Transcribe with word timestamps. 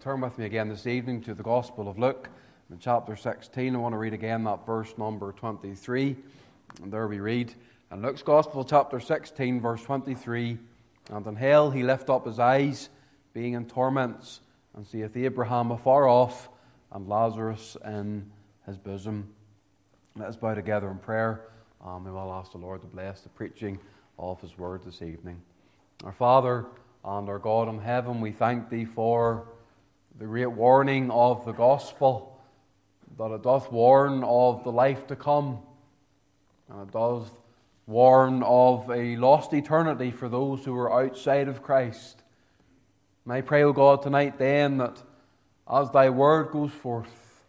turn 0.00 0.20
with 0.20 0.38
me 0.38 0.44
again 0.44 0.68
this 0.68 0.86
evening 0.86 1.20
to 1.20 1.34
the 1.34 1.42
Gospel 1.42 1.88
of 1.88 1.98
Luke, 1.98 2.28
in 2.70 2.78
chapter 2.78 3.16
16. 3.16 3.74
I 3.74 3.78
want 3.78 3.94
to 3.94 3.98
read 3.98 4.14
again 4.14 4.44
that 4.44 4.64
verse 4.64 4.94
number 4.96 5.32
23. 5.32 6.14
And 6.80 6.92
there 6.92 7.08
we 7.08 7.18
read 7.18 7.52
in 7.90 8.00
Luke's 8.00 8.22
Gospel, 8.22 8.64
chapter 8.64 9.00
16, 9.00 9.60
verse 9.60 9.82
23 9.82 10.56
And 11.10 11.26
in 11.26 11.34
hell 11.34 11.72
he 11.72 11.82
lift 11.82 12.10
up 12.10 12.26
his 12.26 12.38
eyes, 12.38 12.90
being 13.34 13.54
in 13.54 13.66
torments, 13.66 14.38
and 14.76 14.86
seeth 14.86 15.16
Abraham 15.16 15.72
afar 15.72 16.08
off, 16.08 16.48
and 16.92 17.08
Lazarus 17.08 17.76
in 17.84 18.30
his 18.66 18.76
bosom. 18.76 19.34
Let 20.14 20.28
us 20.28 20.36
bow 20.36 20.54
together 20.54 20.88
in 20.92 20.98
prayer, 20.98 21.40
and 21.84 22.04
we 22.04 22.12
will 22.12 22.32
ask 22.32 22.52
the 22.52 22.58
Lord 22.58 22.82
to 22.82 22.86
bless 22.86 23.22
the 23.22 23.30
preaching 23.30 23.80
of 24.16 24.40
his 24.40 24.56
word 24.56 24.82
this 24.84 25.02
evening. 25.02 25.42
Our 26.04 26.12
Father, 26.12 26.66
and 27.04 27.28
our 27.28 27.40
God 27.40 27.68
in 27.68 27.80
heaven, 27.80 28.20
we 28.20 28.30
thank 28.30 28.70
Thee 28.70 28.84
for 28.84 29.48
the 30.18 30.24
great 30.24 30.46
warning 30.46 31.10
of 31.10 31.44
the 31.44 31.52
gospel, 31.52 32.40
that 33.16 33.30
it 33.30 33.42
doth 33.42 33.70
warn 33.70 34.24
of 34.24 34.64
the 34.64 34.72
life 34.72 35.06
to 35.06 35.16
come, 35.16 35.60
and 36.68 36.88
it 36.88 36.92
does 36.92 37.26
warn 37.86 38.42
of 38.42 38.90
a 38.90 39.16
lost 39.16 39.52
eternity 39.54 40.10
for 40.10 40.28
those 40.28 40.64
who 40.64 40.76
are 40.76 41.02
outside 41.04 41.48
of 41.48 41.62
Christ. 41.62 42.22
And 43.24 43.32
I 43.32 43.40
pray, 43.40 43.62
O 43.62 43.72
God, 43.72 44.02
tonight 44.02 44.38
then 44.38 44.78
that 44.78 45.02
as 45.70 45.90
Thy 45.90 46.10
word 46.10 46.50
goes 46.50 46.72
forth, 46.72 47.44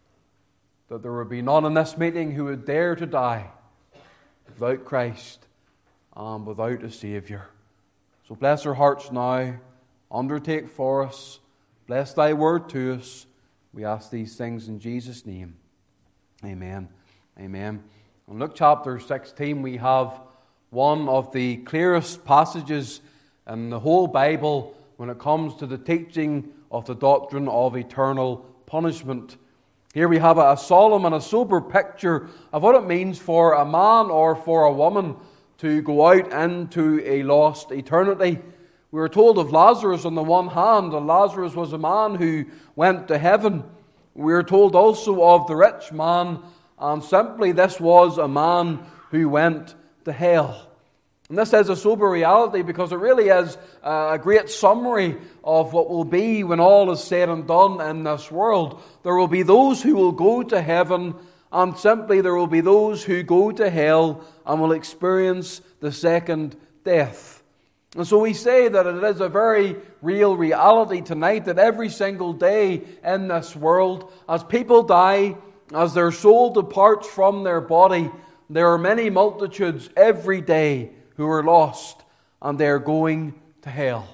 that 0.90 1.02
there 1.02 1.14
would 1.14 1.30
be 1.30 1.42
none 1.42 1.66
in 1.66 1.74
this 1.74 1.98
meeting 1.98 2.32
who 2.32 2.46
would 2.46 2.66
dare 2.66 2.96
to 2.96 3.06
die 3.06 3.48
without 4.48 4.86
Christ 4.86 5.46
and 6.16 6.46
without 6.46 6.84
a 6.84 6.92
Saviour. 6.92 7.48
So 8.28 8.36
bless 8.36 8.66
our 8.66 8.74
hearts 8.74 9.12
now. 9.12 9.56
Undertake 10.12 10.70
for 10.70 11.06
us. 11.06 11.40
Bless 11.90 12.14
thy 12.14 12.34
word 12.34 12.70
to 12.70 12.94
us. 13.00 13.26
We 13.74 13.84
ask 13.84 14.12
these 14.12 14.36
things 14.36 14.68
in 14.68 14.80
Jesus' 14.80 15.26
name. 15.26 15.56
Amen. 16.46 16.88
Amen. 17.40 17.84
In 18.30 18.38
Luke 18.38 18.52
chapter 18.54 19.00
16, 19.00 19.64
we 19.64 19.78
have 19.78 20.22
one 20.70 21.10
of 21.10 21.34
the 21.34 21.58
clearest 21.58 22.24
passages 22.24 23.02
in 23.48 23.72
the 23.72 23.80
whole 23.80 24.06
Bible 24.06 24.78
when 24.98 25.10
it 25.10 25.18
comes 25.18 25.56
to 25.56 25.66
the 25.66 25.80
teaching 25.80 26.52
of 26.70 26.86
the 26.86 26.94
doctrine 26.94 27.48
of 27.48 27.76
eternal 27.76 28.46
punishment. 28.68 29.38
Here 29.96 30.08
we 30.08 30.20
have 30.20 30.38
a 30.38 30.56
solemn 30.58 31.06
and 31.06 31.16
a 31.16 31.22
sober 31.22 31.60
picture 31.60 32.30
of 32.54 32.62
what 32.62 32.76
it 32.76 32.86
means 32.86 33.18
for 33.18 33.54
a 33.54 33.66
man 33.66 34.12
or 34.12 34.36
for 34.36 34.66
a 34.66 34.72
woman 34.72 35.16
to 35.58 35.82
go 35.82 36.06
out 36.06 36.32
into 36.32 37.02
a 37.04 37.24
lost 37.24 37.72
eternity. 37.72 38.38
We 38.92 39.02
are 39.02 39.10
told 39.10 39.38
of 39.38 39.52
Lazarus 39.52 40.06
on 40.06 40.16
the 40.16 40.24
one 40.24 40.48
hand, 40.48 40.94
and 40.94 41.06
Lazarus 41.06 41.54
was 41.54 41.74
a 41.74 41.78
man 41.78 42.16
who 42.16 42.46
went 42.76 43.08
to 43.10 43.18
heaven. 43.18 43.64
We 44.16 44.34
are 44.34 44.44
told 44.44 44.76
also 44.76 45.24
of 45.24 45.48
the 45.48 45.56
rich 45.56 45.92
man, 45.92 46.40
and 46.80 47.04
simply 47.04 47.52
this 47.52 47.80
was 47.80 48.18
a 48.18 48.28
man 48.28 48.80
who 49.12 49.30
went 49.30 49.76
to 50.06 50.12
hell. 50.12 50.70
And 51.30 51.38
this 51.38 51.54
is 51.54 51.70
a 51.70 51.76
sober 51.76 52.10
reality 52.10 52.64
because 52.64 52.92
it 52.92 52.96
really 52.96 53.28
is 53.28 53.56
a 53.84 54.20
great 54.20 54.50
summary 54.50 55.16
of 55.44 55.74
what 55.74 55.88
will 55.88 56.04
be 56.04 56.44
when 56.44 56.60
all 56.60 56.90
is 56.90 57.04
said 57.04 57.30
and 57.30 57.48
done 57.48 57.80
in 57.82 58.04
this 58.04 58.32
world. 58.32 58.82
There 59.04 59.16
will 59.16 59.28
be 59.28 59.44
those 59.44 59.84
who 59.84 59.96
will 59.96 60.12
go 60.12 60.42
to 60.42 60.60
heaven 60.60 61.14
and 61.52 61.78
simply 61.78 62.22
there 62.22 62.34
will 62.34 62.48
be 62.48 62.62
those 62.62 63.04
who 63.04 63.22
go 63.22 63.52
to 63.52 63.70
hell 63.70 64.26
and 64.44 64.60
will 64.60 64.72
experience 64.72 65.62
the 65.82 65.92
second 65.92 66.56
death. 66.84 67.39
And 67.96 68.06
so 68.06 68.20
we 68.20 68.34
say 68.34 68.68
that 68.68 68.86
it 68.86 69.04
is 69.04 69.20
a 69.20 69.30
very 69.30 69.76
real 70.02 70.38
reality 70.38 71.02
tonight 71.02 71.46
that 71.46 71.58
every 71.58 71.90
single 71.90 72.34
day 72.34 72.84
in 73.04 73.28
this 73.28 73.56
world, 73.56 74.12
as 74.28 74.44
people 74.44 74.84
die, 74.84 75.36
as 75.74 75.94
their 75.94 76.12
soul 76.12 76.54
departs 76.54 77.08
from 77.08 77.44
their 77.44 77.62
body, 77.62 78.12
there 78.50 78.72
are 78.72 78.78
many 78.78 79.10
multitudes 79.10 79.90
every 79.98 80.42
day 80.42 80.92
who 81.16 81.28
are 81.28 81.44
lost 81.44 82.04
and 82.42 82.60
they 82.60 82.68
are 82.68 82.80
going 82.80 83.40
to 83.64 83.70
hell. 83.70 84.08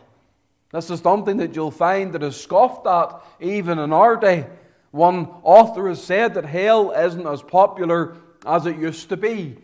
This 0.71 0.89
is 0.89 0.99
something 1.01 1.37
that 1.37 1.55
you'll 1.55 1.71
find 1.71 2.13
that 2.13 2.23
is 2.23 2.35
scoffed 2.35 2.87
at 2.87 3.21
even 3.39 3.79
in 3.79 3.93
our 3.93 4.15
day. 4.15 4.47
One 4.91 5.27
author 5.43 5.89
has 5.89 6.03
said 6.03 6.33
that 6.33 6.45
hell 6.45 6.91
isn't 6.91 7.27
as 7.27 7.41
popular 7.41 8.15
as 8.45 8.65
it 8.65 8.77
used 8.77 9.09
to 9.09 9.17
be. 9.17 9.57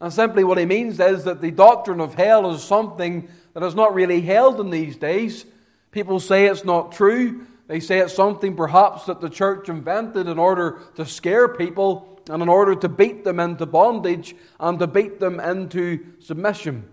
And 0.00 0.12
simply 0.12 0.44
what 0.44 0.58
he 0.58 0.66
means 0.66 1.00
is 1.00 1.24
that 1.24 1.40
the 1.40 1.50
doctrine 1.50 2.00
of 2.00 2.14
hell 2.14 2.50
is 2.52 2.62
something 2.62 3.28
that 3.54 3.62
is 3.62 3.74
not 3.74 3.94
really 3.94 4.20
held 4.20 4.60
in 4.60 4.70
these 4.70 4.96
days. 4.96 5.46
People 5.90 6.20
say 6.20 6.46
it's 6.46 6.64
not 6.64 6.92
true. 6.92 7.46
They 7.66 7.80
say 7.80 7.98
it's 7.98 8.14
something 8.14 8.54
perhaps 8.54 9.06
that 9.06 9.20
the 9.20 9.30
church 9.30 9.68
invented 9.68 10.28
in 10.28 10.38
order 10.38 10.80
to 10.96 11.06
scare 11.06 11.48
people 11.48 12.20
and 12.28 12.42
in 12.42 12.48
order 12.48 12.74
to 12.74 12.88
beat 12.88 13.24
them 13.24 13.40
into 13.40 13.64
bondage 13.64 14.36
and 14.60 14.78
to 14.78 14.86
beat 14.86 15.18
them 15.18 15.40
into 15.40 16.04
submission. 16.20 16.84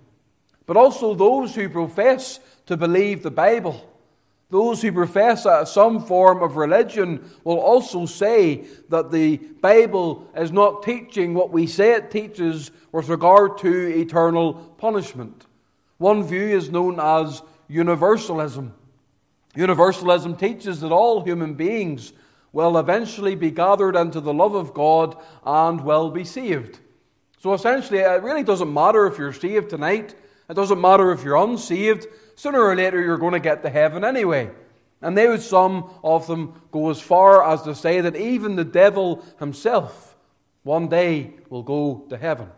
But 0.65 0.77
also 0.77 1.13
those 1.13 1.53
who 1.53 1.67
profess 1.67 2.39
to 2.67 2.77
believe 2.77 3.21
the 3.21 3.31
Bible 3.31 3.89
those 4.53 4.83
who 4.83 4.91
profess 4.91 5.47
some 5.71 5.99
form 5.99 6.43
of 6.43 6.57
religion 6.57 7.27
will 7.43 7.59
also 7.59 8.05
say 8.05 8.65
that 8.89 9.11
the 9.11 9.37
Bible 9.37 10.29
is 10.37 10.51
not 10.51 10.83
teaching 10.83 11.33
what 11.33 11.49
we 11.49 11.65
say 11.65 11.93
it 11.93 12.11
teaches 12.11 12.69
with 12.93 13.09
regard 13.09 13.57
to 13.57 13.99
eternal 13.99 14.53
punishment. 14.77 15.45
One 15.97 16.23
view 16.23 16.55
is 16.55 16.69
known 16.69 16.99
as 16.99 17.41
universalism. 17.67 18.73
Universalism 19.55 20.37
teaches 20.37 20.79
that 20.79 20.91
all 20.91 21.23
human 21.23 21.55
beings 21.55 22.13
will 22.53 22.77
eventually 22.77 23.33
be 23.33 23.49
gathered 23.49 23.95
into 23.95 24.21
the 24.21 24.33
love 24.33 24.53
of 24.53 24.75
God 24.75 25.17
and 25.43 25.81
will 25.81 26.11
be 26.11 26.23
saved. 26.23 26.79
So 27.39 27.53
essentially, 27.53 27.99
it 27.99 28.21
really 28.21 28.43
doesn't 28.43 28.71
matter 28.71 29.07
if 29.07 29.17
you're 29.17 29.33
saved 29.33 29.71
tonight, 29.71 30.15
it 30.47 30.53
doesn't 30.53 30.79
matter 30.79 31.11
if 31.11 31.23
you're 31.23 31.35
unsaved 31.35 32.05
sooner 32.35 32.61
or 32.61 32.75
later 32.75 33.01
you're 33.01 33.17
going 33.17 33.33
to 33.33 33.39
get 33.39 33.63
to 33.63 33.69
heaven 33.69 34.03
anyway. 34.03 34.51
And 35.01 35.17
they 35.17 35.27
would, 35.27 35.41
some 35.41 35.89
of 36.03 36.27
them, 36.27 36.61
go 36.71 36.91
as 36.91 37.01
far 37.01 37.43
as 37.43 37.63
to 37.63 37.73
say 37.73 38.01
that 38.01 38.15
even 38.15 38.55
the 38.55 38.63
devil 38.63 39.25
himself 39.39 40.15
one 40.61 40.87
day 40.87 41.33
will 41.49 41.63
go 41.63 42.05
to 42.09 42.17
heaven. 42.17 42.49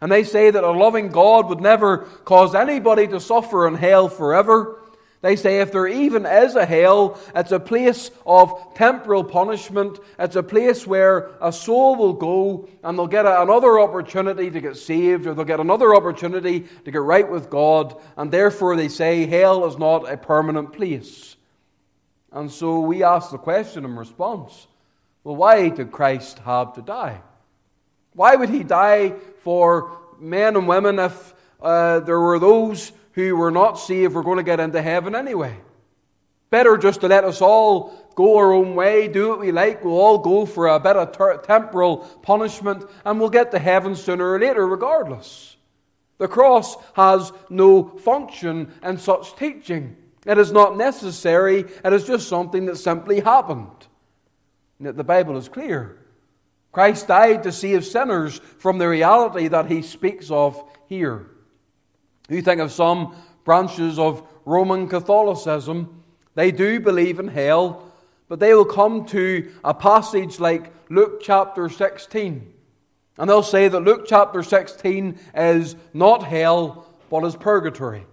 And 0.00 0.10
they 0.10 0.24
say 0.24 0.50
that 0.50 0.64
a 0.64 0.70
loving 0.70 1.08
God 1.08 1.48
would 1.48 1.60
never 1.60 1.98
cause 2.24 2.54
anybody 2.54 3.06
to 3.08 3.20
suffer 3.20 3.68
in 3.68 3.74
hell 3.74 4.08
forever. 4.08 4.80
They 5.22 5.36
say 5.36 5.60
if 5.60 5.70
there 5.70 5.86
even 5.86 6.24
is 6.24 6.56
a 6.56 6.64
hell, 6.64 7.20
it's 7.34 7.52
a 7.52 7.60
place 7.60 8.10
of 8.24 8.74
temporal 8.74 9.22
punishment. 9.22 9.98
It's 10.18 10.36
a 10.36 10.42
place 10.42 10.86
where 10.86 11.30
a 11.42 11.52
soul 11.52 11.96
will 11.96 12.14
go 12.14 12.68
and 12.82 12.98
they'll 12.98 13.06
get 13.06 13.26
another 13.26 13.78
opportunity 13.78 14.50
to 14.50 14.60
get 14.62 14.78
saved 14.78 15.26
or 15.26 15.34
they'll 15.34 15.44
get 15.44 15.60
another 15.60 15.94
opportunity 15.94 16.60
to 16.86 16.90
get 16.90 17.02
right 17.02 17.30
with 17.30 17.50
God. 17.50 18.00
And 18.16 18.30
therefore 18.30 18.76
they 18.76 18.88
say 18.88 19.26
hell 19.26 19.66
is 19.66 19.76
not 19.76 20.10
a 20.10 20.16
permanent 20.16 20.72
place. 20.72 21.36
And 22.32 22.50
so 22.50 22.80
we 22.80 23.02
ask 23.02 23.30
the 23.30 23.38
question 23.38 23.84
in 23.84 23.96
response 23.96 24.68
well, 25.22 25.36
why 25.36 25.68
did 25.68 25.92
Christ 25.92 26.38
have 26.40 26.72
to 26.74 26.82
die? 26.82 27.20
Why 28.14 28.36
would 28.36 28.48
he 28.50 28.62
die 28.62 29.14
for 29.42 29.98
men 30.18 30.56
and 30.56 30.68
women 30.68 30.98
if 30.98 31.34
uh, 31.60 32.00
there 32.00 32.20
were 32.20 32.38
those 32.38 32.92
who 33.12 33.36
were 33.36 33.50
not 33.50 33.74
saved 33.74 34.14
were 34.14 34.22
going 34.22 34.38
to 34.38 34.42
get 34.42 34.60
into 34.60 34.80
heaven 34.80 35.14
anyway. 35.14 35.56
Better 36.50 36.76
just 36.76 37.00
to 37.02 37.08
let 37.08 37.24
us 37.24 37.40
all 37.40 37.96
go 38.14 38.36
our 38.38 38.52
own 38.52 38.74
way, 38.74 39.08
do 39.08 39.28
what 39.28 39.40
we 39.40 39.52
like. 39.52 39.84
We'll 39.84 39.98
all 39.98 40.18
go 40.18 40.46
for 40.46 40.66
a 40.66 40.80
bit 40.80 40.96
of 40.96 41.12
ter- 41.12 41.38
temporal 41.38 41.98
punishment, 42.22 42.84
and 43.04 43.20
we'll 43.20 43.30
get 43.30 43.52
to 43.52 43.58
heaven 43.58 43.94
sooner 43.94 44.32
or 44.32 44.40
later, 44.40 44.66
regardless. 44.66 45.56
The 46.18 46.28
cross 46.28 46.76
has 46.94 47.32
no 47.48 47.84
function 47.84 48.72
in 48.82 48.98
such 48.98 49.36
teaching. 49.36 49.96
It 50.26 50.38
is 50.38 50.52
not 50.52 50.76
necessary, 50.76 51.64
it 51.84 51.92
is 51.92 52.04
just 52.04 52.28
something 52.28 52.66
that 52.66 52.76
simply 52.76 53.20
happened. 53.20 53.86
Yet 54.78 54.96
the 54.96 55.04
Bible 55.04 55.36
is 55.36 55.48
clear. 55.48 55.99
Christ 56.72 57.08
died 57.08 57.42
to 57.42 57.52
save 57.52 57.84
sinners 57.84 58.40
from 58.58 58.78
the 58.78 58.88
reality 58.88 59.48
that 59.48 59.66
he 59.66 59.82
speaks 59.82 60.30
of 60.30 60.62
here. 60.86 61.26
You 62.28 62.42
think 62.42 62.60
of 62.60 62.70
some 62.70 63.16
branches 63.44 63.98
of 63.98 64.22
Roman 64.44 64.88
Catholicism, 64.88 66.02
they 66.34 66.52
do 66.52 66.78
believe 66.78 67.18
in 67.18 67.28
hell, 67.28 67.92
but 68.28 68.38
they 68.38 68.54
will 68.54 68.64
come 68.64 69.04
to 69.06 69.50
a 69.64 69.74
passage 69.74 70.38
like 70.38 70.72
Luke 70.88 71.20
chapter 71.20 71.68
16. 71.68 72.52
And 73.18 73.28
they'll 73.28 73.42
say 73.42 73.68
that 73.68 73.80
Luke 73.80 74.04
chapter 74.06 74.42
16 74.42 75.18
is 75.34 75.76
not 75.92 76.22
hell, 76.22 76.86
but 77.10 77.24
is 77.24 77.34
purgatory. 77.34 78.06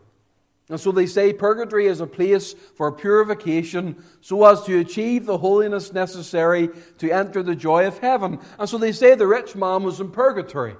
And 0.70 0.80
so 0.80 0.92
they 0.92 1.06
say 1.06 1.32
purgatory 1.32 1.88
is 1.88 2.02
a 2.02 2.08
place 2.08 2.54
for 2.76 2.92
purification 2.92 4.04
so 4.20 4.44
as 4.46 4.64
to 4.64 4.80
achieve 4.80 5.26
the 5.26 5.38
holiness 5.38 5.94
necessary 5.94 6.70
to 6.98 7.10
enter 7.10 7.42
the 7.42 7.56
joy 7.56 7.88
of 7.88 8.00
heaven. 8.00 8.40
And 8.60 8.68
so 8.68 8.78
they 8.78 8.92
say 8.92 9.16
the 9.16 9.28
rich 9.28 9.56
man 9.56 9.84
was 9.84 10.02
in 10.02 10.12
purgatory. 10.12 10.76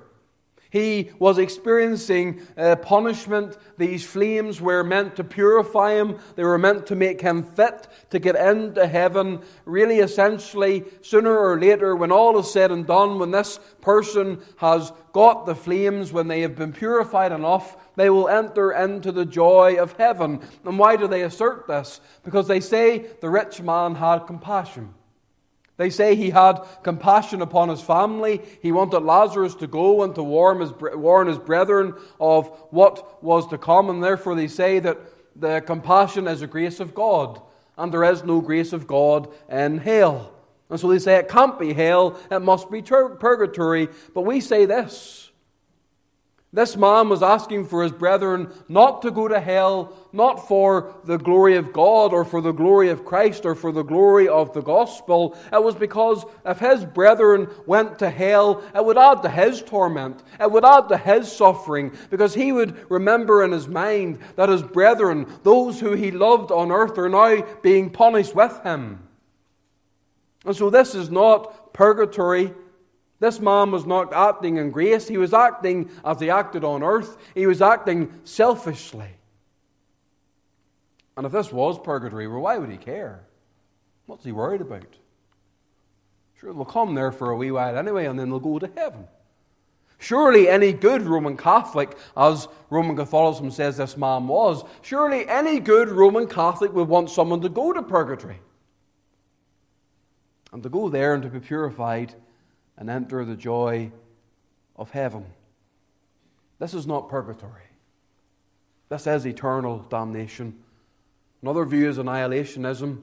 He 0.70 1.12
was 1.20 1.38
experiencing 1.38 2.42
uh, 2.58 2.76
punishment. 2.78 3.58
These 3.78 4.06
flames 4.06 4.60
were 4.60 4.84
meant 4.84 5.16
to 5.16 5.24
purify 5.24 5.94
him, 5.94 6.20
they 6.36 6.44
were 6.44 6.58
meant 6.58 6.86
to 6.88 6.96
make 6.96 7.22
him 7.22 7.44
fit 7.44 7.88
to 8.10 8.20
get 8.20 8.36
into 8.36 8.86
heaven. 8.86 9.42
Really, 9.66 10.00
essentially, 10.00 10.84
sooner 11.02 11.38
or 11.38 11.60
later, 11.60 11.96
when 11.96 12.12
all 12.12 12.38
is 12.40 12.52
said 12.52 12.72
and 12.72 12.86
done, 12.86 13.20
when 13.20 13.32
this 13.32 13.60
person 13.82 14.40
has 14.58 14.92
got 15.14 15.46
the 15.46 15.56
flames, 15.56 16.12
when 16.12 16.28
they 16.28 16.42
have 16.42 16.56
been 16.56 16.74
purified 16.74 17.32
enough, 17.32 17.78
they 17.96 18.10
will 18.10 18.28
enter 18.28 18.72
into 18.72 19.12
the 19.12 19.26
joy 19.26 19.78
of 19.80 19.94
heaven. 19.94 20.40
And 20.66 20.78
why 20.78 20.96
do 20.96 21.08
they 21.08 21.24
assert 21.24 21.68
this? 21.68 22.02
Because 22.24 22.48
they 22.48 22.60
say 22.60 23.08
the 23.22 23.30
rich 23.30 23.62
man 23.62 23.96
had 23.96 24.28
compassion. 24.28 24.94
They 25.78 25.92
say 25.92 26.16
he 26.16 26.32
had 26.32 26.60
compassion 26.84 27.42
upon 27.42 27.70
his 27.70 27.82
family. 27.82 28.42
He 28.62 28.72
wanted 28.72 29.00
Lazarus 29.00 29.54
to 29.56 29.68
go 29.68 30.04
and 30.04 30.14
to 30.16 30.24
warn 30.24 30.60
his, 30.60 30.74
warn 30.80 31.28
his 31.28 31.38
brethren 31.38 31.94
of 32.20 32.48
what 32.72 33.24
was 33.24 33.48
to 33.48 33.58
come, 33.58 33.90
and 33.90 34.04
therefore 34.04 34.36
they 34.36 34.48
say 34.48 34.80
that 34.80 34.98
the 35.36 35.62
compassion 35.62 36.28
is 36.28 36.42
a 36.42 36.48
grace 36.48 36.80
of 36.80 36.96
God, 36.96 37.40
and 37.78 37.94
there 37.94 38.04
is 38.04 38.24
no 38.24 38.42
grace 38.42 38.74
of 38.74 38.88
God 38.88 39.30
in 39.50 39.78
hell. 39.78 40.34
And 40.70 40.80
so 40.80 40.90
they 40.90 41.00
say 41.00 41.16
it 41.16 41.30
can't 41.30 41.60
be 41.60 41.74
hell, 41.74 42.20
it 42.32 42.40
must 42.40 42.72
be 42.72 42.82
purgatory. 42.82 43.88
But 44.14 44.22
we 44.22 44.42
say 44.42 44.66
this 44.66 45.27
this 46.58 46.76
man 46.76 47.08
was 47.08 47.22
asking 47.22 47.68
for 47.68 47.84
his 47.84 47.92
brethren 47.92 48.52
not 48.68 49.04
to 49.04 49.12
go 49.12 49.28
to 49.28 49.40
hell, 49.40 49.94
not 50.12 50.48
for 50.48 50.96
the 51.04 51.20
glory 51.20 51.56
of 51.56 51.72
God 51.72 52.14
or 52.14 52.26
for 52.26 52.42
the 52.42 52.52
glory 52.52 52.90
of 52.90 53.06
Christ 53.06 53.46
or 53.46 53.54
for 53.54 53.72
the 53.72 53.84
glory 53.84 54.28
of 54.28 54.56
the 54.56 54.64
gospel. 54.64 55.38
It 55.54 55.64
was 55.64 55.76
because 55.76 56.26
if 56.48 56.58
his 56.58 56.84
brethren 56.84 57.48
went 57.68 58.00
to 58.00 58.10
hell, 58.10 58.64
it 58.74 58.84
would 58.84 58.98
add 58.98 59.22
to 59.22 59.30
his 59.30 59.62
torment, 59.62 60.24
it 60.40 60.52
would 60.52 60.66
add 60.66 60.90
to 60.90 60.98
his 60.98 61.32
suffering, 61.32 61.96
because 62.10 62.34
he 62.34 62.52
would 62.52 62.90
remember 62.90 63.44
in 63.44 63.52
his 63.52 63.68
mind 63.68 64.18
that 64.36 64.50
his 64.50 64.64
brethren, 64.64 65.28
those 65.44 65.80
who 65.80 65.92
he 65.92 66.10
loved 66.10 66.52
on 66.52 66.72
earth, 66.72 66.98
are 66.98 67.08
now 67.08 67.46
being 67.62 67.92
punished 67.92 68.34
with 68.34 68.64
him. 68.64 69.08
And 70.44 70.56
so 70.56 70.72
this 70.72 70.96
is 70.96 71.12
not 71.12 71.72
purgatory. 71.72 72.52
This 73.20 73.40
man 73.40 73.72
was 73.72 73.86
not 73.86 74.14
acting 74.14 74.58
in 74.58 74.72
grace. 74.72 75.08
He 75.08 75.18
was 75.18 75.34
acting 75.34 75.90
as 76.06 76.20
he 76.20 76.30
acted 76.30 76.64
on 76.64 76.84
earth. 76.84 77.18
He 77.34 77.48
was 77.48 77.62
acting 77.62 78.14
selfishly. 78.24 79.10
And 81.16 81.26
if 81.26 81.32
this 81.32 81.52
was 81.52 81.80
purgatory, 81.80 82.28
well, 82.28 82.42
why 82.42 82.58
would 82.60 82.70
he 82.70 82.78
care? 82.78 83.24
What's 84.06 84.24
he 84.24 84.32
worried 84.32 84.62
about? 84.62 84.96
Sure, 86.40 86.54
they'll 86.54 86.66
come 86.66 86.94
there 86.94 87.12
for 87.12 87.32
a 87.32 87.36
wee 87.36 87.50
while 87.50 87.76
anyway, 87.76 88.06
and 88.06 88.20
then 88.20 88.30
they'll 88.30 88.40
go 88.40 88.60
to 88.60 88.70
heaven. 88.76 89.08
Surely 89.98 90.48
any 90.48 90.72
good 90.74 91.02
Roman 91.02 91.36
Catholic, 91.36 91.98
as 92.16 92.48
Roman 92.70 92.96
Catholicism 92.96 93.50
says 93.50 93.78
this 93.78 93.98
man 93.98 94.28
was, 94.28 94.64
surely 94.84 95.28
any 95.28 95.60
good 95.60 95.90
Roman 95.90 96.28
Catholic 96.28 96.72
would 96.74 96.88
want 96.88 97.10
someone 97.10 97.42
to 97.42 97.50
go 97.50 97.74
to 97.74 97.82
purgatory. 97.82 98.40
And 100.54 100.62
to 100.62 100.70
go 100.70 100.88
there 100.88 101.16
and 101.16 101.24
to 101.24 101.30
be 101.30 101.40
purified 101.40 102.14
and 102.78 102.90
enter 102.90 103.26
the 103.26 103.36
joy 103.36 103.92
of 104.76 104.92
heaven. 104.92 105.26
This 106.60 106.74
is 106.74 106.88
not 106.88 107.10
purgatory. 107.10 107.64
This 108.90 109.08
is 109.08 109.26
eternal 109.26 109.80
damnation. 109.90 110.58
Another 111.42 111.66
view 111.66 111.90
is 111.90 111.98
annihilationism. 111.98 113.02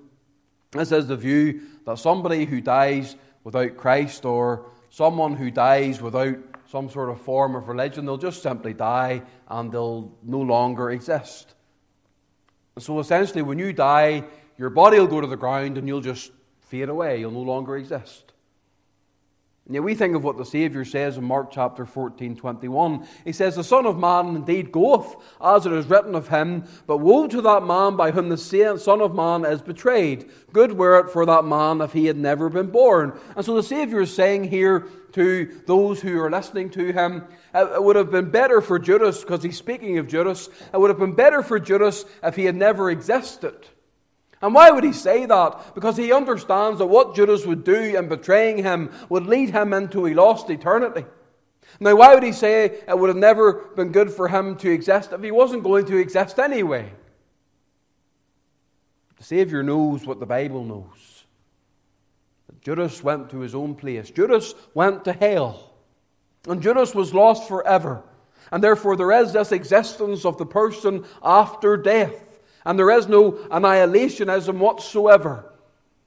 This 0.72 0.92
is 0.92 1.06
the 1.06 1.16
view 1.16 1.62
that 1.86 1.98
somebody 1.98 2.44
who 2.44 2.60
dies 2.60 3.16
without 3.44 3.76
Christ 3.76 4.24
or 4.24 4.66
someone 4.90 5.34
who 5.34 5.50
dies 5.50 6.00
without 6.00 6.36
some 6.66 6.88
sort 6.88 7.10
of 7.10 7.20
form 7.20 7.54
of 7.54 7.68
religion, 7.68 8.04
they'll 8.04 8.16
just 8.16 8.42
simply 8.42 8.72
die 8.72 9.22
and 9.48 9.70
they'll 9.70 10.12
no 10.22 10.40
longer 10.40 10.90
exist. 10.90 11.54
So 12.78 12.98
essentially, 12.98 13.42
when 13.42 13.58
you 13.58 13.72
die, 13.72 14.24
your 14.58 14.70
body 14.70 14.98
will 14.98 15.06
go 15.06 15.20
to 15.20 15.26
the 15.26 15.36
ground 15.36 15.78
and 15.78 15.86
you'll 15.86 16.00
just 16.00 16.32
fade 16.60 16.88
away. 16.88 17.20
You'll 17.20 17.30
no 17.30 17.40
longer 17.40 17.76
exist. 17.76 18.33
Now 19.66 19.80
we 19.80 19.94
think 19.94 20.14
of 20.14 20.22
what 20.22 20.36
the 20.36 20.44
Saviour 20.44 20.84
says 20.84 21.16
in 21.16 21.24
Mark 21.24 21.50
chapter 21.50 21.86
14, 21.86 22.36
21. 22.36 23.08
He 23.24 23.32
says, 23.32 23.56
The 23.56 23.64
Son 23.64 23.86
of 23.86 23.98
Man 23.98 24.36
indeed 24.36 24.70
goeth, 24.70 25.16
as 25.42 25.64
it 25.64 25.72
is 25.72 25.86
written 25.86 26.14
of 26.14 26.28
him, 26.28 26.64
but 26.86 26.98
woe 26.98 27.26
to 27.28 27.40
that 27.40 27.64
man 27.64 27.96
by 27.96 28.10
whom 28.10 28.28
the 28.28 28.36
Son 28.36 29.00
of 29.00 29.14
Man 29.14 29.46
is 29.46 29.62
betrayed. 29.62 30.30
Good 30.52 30.72
were 30.72 31.00
it 31.00 31.10
for 31.10 31.24
that 31.24 31.46
man 31.46 31.80
if 31.80 31.94
he 31.94 32.04
had 32.04 32.18
never 32.18 32.50
been 32.50 32.66
born. 32.66 33.18
And 33.36 33.44
so 33.44 33.54
the 33.54 33.62
Saviour 33.62 34.02
is 34.02 34.14
saying 34.14 34.50
here 34.50 34.86
to 35.12 35.62
those 35.64 35.98
who 36.02 36.20
are 36.20 36.30
listening 36.30 36.68
to 36.70 36.92
him, 36.92 37.24
it 37.54 37.82
would 37.82 37.96
have 37.96 38.10
been 38.10 38.30
better 38.30 38.60
for 38.60 38.78
Judas, 38.78 39.22
because 39.22 39.42
he's 39.42 39.56
speaking 39.56 39.96
of 39.96 40.08
Judas, 40.08 40.50
it 40.74 40.78
would 40.78 40.90
have 40.90 40.98
been 40.98 41.14
better 41.14 41.42
for 41.42 41.58
Judas 41.58 42.04
if 42.22 42.36
he 42.36 42.44
had 42.44 42.56
never 42.56 42.90
existed. 42.90 43.66
And 44.44 44.54
why 44.54 44.70
would 44.70 44.84
he 44.84 44.92
say 44.92 45.24
that? 45.24 45.74
Because 45.74 45.96
he 45.96 46.12
understands 46.12 46.78
that 46.78 46.86
what 46.86 47.16
Judas 47.16 47.46
would 47.46 47.64
do 47.64 47.96
in 47.96 48.08
betraying 48.08 48.58
him 48.58 48.92
would 49.08 49.24
lead 49.24 49.48
him 49.48 49.72
into 49.72 50.06
a 50.06 50.12
lost 50.12 50.50
eternity. 50.50 51.06
Now, 51.80 51.96
why 51.96 52.12
would 52.12 52.22
he 52.22 52.32
say 52.32 52.82
it 52.86 52.98
would 52.98 53.08
have 53.08 53.16
never 53.16 53.54
been 53.74 53.90
good 53.90 54.12
for 54.12 54.28
him 54.28 54.56
to 54.56 54.70
exist 54.70 55.14
if 55.14 55.22
he 55.22 55.30
wasn't 55.30 55.64
going 55.64 55.86
to 55.86 55.96
exist 55.96 56.38
anyway? 56.38 56.92
The 59.16 59.24
Savior 59.24 59.62
knows 59.62 60.04
what 60.04 60.20
the 60.20 60.26
Bible 60.26 60.62
knows. 60.62 61.24
Judas 62.60 63.02
went 63.02 63.30
to 63.30 63.38
his 63.38 63.54
own 63.54 63.74
place. 63.74 64.10
Judas 64.10 64.54
went 64.74 65.06
to 65.06 65.14
hell. 65.14 65.72
And 66.46 66.60
Judas 66.60 66.94
was 66.94 67.14
lost 67.14 67.48
forever. 67.48 68.02
And 68.52 68.62
therefore, 68.62 68.94
there 68.94 69.12
is 69.12 69.32
this 69.32 69.52
existence 69.52 70.26
of 70.26 70.36
the 70.36 70.44
person 70.44 71.06
after 71.22 71.78
death. 71.78 72.23
And 72.64 72.78
there 72.78 72.90
is 72.90 73.08
no 73.08 73.32
annihilationism 73.32 74.58
whatsoever. 74.58 75.52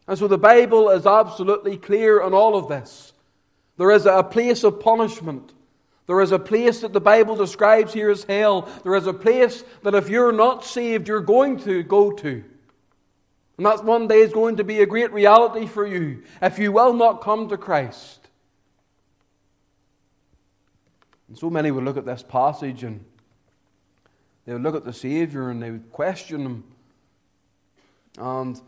And 0.07 0.17
so 0.17 0.27
the 0.27 0.37
Bible 0.37 0.89
is 0.89 1.05
absolutely 1.05 1.77
clear 1.77 2.21
on 2.21 2.33
all 2.33 2.55
of 2.55 2.67
this. 2.67 3.13
There 3.77 3.91
is 3.91 4.05
a 4.05 4.23
place 4.23 4.63
of 4.63 4.79
punishment. 4.79 5.53
There 6.07 6.21
is 6.21 6.31
a 6.31 6.39
place 6.39 6.79
that 6.81 6.93
the 6.93 7.01
Bible 7.01 7.35
describes 7.35 7.93
here 7.93 8.09
as 8.09 8.23
hell. 8.23 8.69
There 8.83 8.95
is 8.95 9.07
a 9.07 9.13
place 9.13 9.63
that 9.83 9.93
if 9.93 10.09
you're 10.09 10.31
not 10.31 10.63
saved, 10.63 11.07
you're 11.07 11.19
going 11.19 11.59
to 11.59 11.83
go 11.83 12.11
to. 12.11 12.43
And 13.57 13.65
that 13.65 13.83
one 13.83 14.07
day 14.07 14.19
is 14.21 14.31
going 14.31 14.57
to 14.57 14.63
be 14.63 14.81
a 14.81 14.85
great 14.85 15.11
reality 15.11 15.67
for 15.67 15.85
you 15.85 16.23
if 16.41 16.59
you 16.59 16.71
will 16.71 16.93
not 16.93 17.21
come 17.21 17.49
to 17.49 17.57
Christ. 17.57 18.27
And 21.27 21.37
so 21.37 21.49
many 21.49 21.71
would 21.71 21.83
look 21.83 21.97
at 21.97 22.05
this 22.05 22.23
passage 22.23 22.83
and 22.83 23.03
they 24.47 24.53
would 24.53 24.63
look 24.63 24.75
at 24.75 24.85
the 24.85 24.93
Savior 24.93 25.49
and 25.49 25.61
they 25.61 25.71
would 25.71 25.91
question 25.91 26.41
him. 26.41 26.63
And 28.17 28.59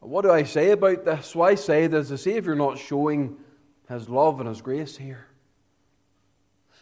what 0.00 0.22
do 0.22 0.30
I 0.30 0.42
say 0.42 0.72
about 0.72 1.06
this? 1.06 1.34
Why 1.34 1.54
say 1.54 1.86
there's 1.86 2.10
the 2.10 2.18
Savior 2.18 2.54
not 2.54 2.78
showing 2.78 3.38
his 3.88 4.10
love 4.10 4.40
and 4.40 4.48
his 4.48 4.60
grace 4.60 4.98
here? 4.98 5.26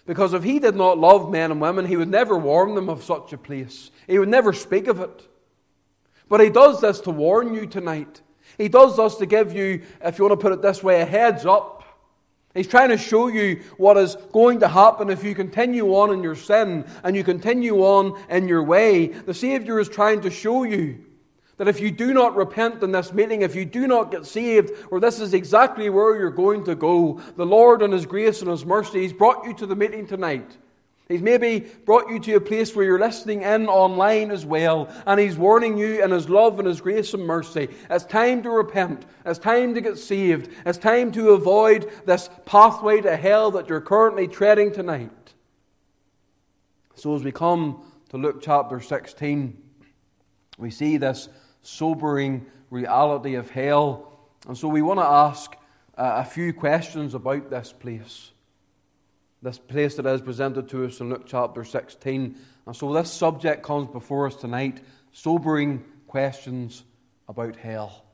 Because 0.04 0.34
if 0.34 0.42
he 0.42 0.58
did 0.58 0.74
not 0.74 0.98
love 0.98 1.30
men 1.30 1.52
and 1.52 1.60
women, 1.60 1.86
he 1.86 1.96
would 1.96 2.08
never 2.08 2.36
warn 2.36 2.74
them 2.74 2.88
of 2.88 3.04
such 3.04 3.32
a 3.32 3.38
place. 3.38 3.92
He 4.08 4.18
would 4.18 4.28
never 4.28 4.52
speak 4.52 4.88
of 4.88 5.00
it. 5.00 5.28
But 6.28 6.40
he 6.40 6.50
does 6.50 6.80
this 6.80 7.00
to 7.02 7.10
warn 7.10 7.54
you 7.54 7.66
tonight. 7.66 8.20
He 8.58 8.68
does 8.68 8.96
this 8.96 9.14
to 9.16 9.26
give 9.26 9.54
you, 9.54 9.82
if 10.02 10.18
you 10.18 10.24
want 10.24 10.40
to 10.40 10.42
put 10.42 10.52
it 10.52 10.60
this 10.60 10.82
way, 10.82 11.00
a 11.00 11.06
heads 11.06 11.46
up 11.46 11.79
He's 12.54 12.66
trying 12.66 12.88
to 12.88 12.98
show 12.98 13.28
you 13.28 13.62
what 13.76 13.96
is 13.96 14.16
going 14.32 14.60
to 14.60 14.68
happen 14.68 15.08
if 15.08 15.22
you 15.22 15.36
continue 15.36 15.94
on 15.94 16.12
in 16.12 16.22
your 16.22 16.34
sin 16.34 16.84
and 17.04 17.14
you 17.14 17.22
continue 17.22 17.76
on 17.82 18.20
in 18.28 18.48
your 18.48 18.64
way. 18.64 19.06
The 19.06 19.34
Savior 19.34 19.78
is 19.78 19.88
trying 19.88 20.20
to 20.22 20.30
show 20.30 20.64
you 20.64 21.04
that 21.58 21.68
if 21.68 21.78
you 21.78 21.90
do 21.92 22.12
not 22.12 22.34
repent 22.34 22.82
in 22.82 22.90
this 22.90 23.12
meeting, 23.12 23.42
if 23.42 23.54
you 23.54 23.64
do 23.64 23.86
not 23.86 24.10
get 24.10 24.26
saved, 24.26 24.72
or 24.90 24.98
this 24.98 25.20
is 25.20 25.34
exactly 25.34 25.90
where 25.90 26.18
you're 26.18 26.30
going 26.30 26.64
to 26.64 26.74
go, 26.74 27.20
the 27.36 27.46
Lord, 27.46 27.82
in 27.82 27.92
His 27.92 28.06
grace 28.06 28.40
and 28.40 28.50
His 28.50 28.64
mercy, 28.64 29.02
He's 29.02 29.12
brought 29.12 29.44
you 29.44 29.54
to 29.54 29.66
the 29.66 29.76
meeting 29.76 30.06
tonight. 30.06 30.56
He's 31.10 31.22
maybe 31.22 31.66
brought 31.84 32.08
you 32.08 32.20
to 32.20 32.34
a 32.34 32.40
place 32.40 32.76
where 32.76 32.84
you're 32.84 33.00
listening 33.00 33.42
in 33.42 33.66
online 33.66 34.30
as 34.30 34.46
well, 34.46 34.88
and 35.06 35.18
He's 35.18 35.36
warning 35.36 35.76
you 35.76 36.04
in 36.04 36.12
His 36.12 36.28
love 36.28 36.60
and 36.60 36.68
His 36.68 36.80
grace 36.80 37.14
and 37.14 37.26
mercy. 37.26 37.68
It's 37.90 38.04
time 38.04 38.44
to 38.44 38.50
repent. 38.50 39.06
It's 39.26 39.40
time 39.40 39.74
to 39.74 39.80
get 39.80 39.98
saved. 39.98 40.50
It's 40.64 40.78
time 40.78 41.10
to 41.12 41.30
avoid 41.30 41.90
this 42.06 42.30
pathway 42.46 43.00
to 43.00 43.16
hell 43.16 43.50
that 43.50 43.68
you're 43.68 43.80
currently 43.80 44.28
treading 44.28 44.70
tonight. 44.70 45.10
So, 46.94 47.16
as 47.16 47.24
we 47.24 47.32
come 47.32 47.82
to 48.10 48.16
Luke 48.16 48.40
chapter 48.40 48.80
16, 48.80 49.60
we 50.58 50.70
see 50.70 50.96
this 50.96 51.28
sobering 51.60 52.46
reality 52.70 53.34
of 53.34 53.50
hell. 53.50 54.30
And 54.46 54.56
so, 54.56 54.68
we 54.68 54.80
want 54.80 55.00
to 55.00 55.06
ask 55.06 55.56
uh, 55.98 56.12
a 56.18 56.24
few 56.24 56.52
questions 56.52 57.14
about 57.14 57.50
this 57.50 57.72
place 57.72 58.30
this 59.42 59.58
place 59.58 59.94
that 59.96 60.06
is 60.06 60.20
presented 60.20 60.68
to 60.68 60.84
us 60.84 61.00
in 61.00 61.10
Luke 61.10 61.24
chapter 61.26 61.64
16. 61.64 62.36
And 62.66 62.76
so 62.76 62.92
this 62.92 63.10
subject 63.10 63.62
comes 63.62 63.88
before 63.88 64.26
us 64.26 64.36
tonight 64.36 64.80
sobering 65.12 65.84
questions 66.06 66.84
about 67.28 67.56
hell. 67.56 68.04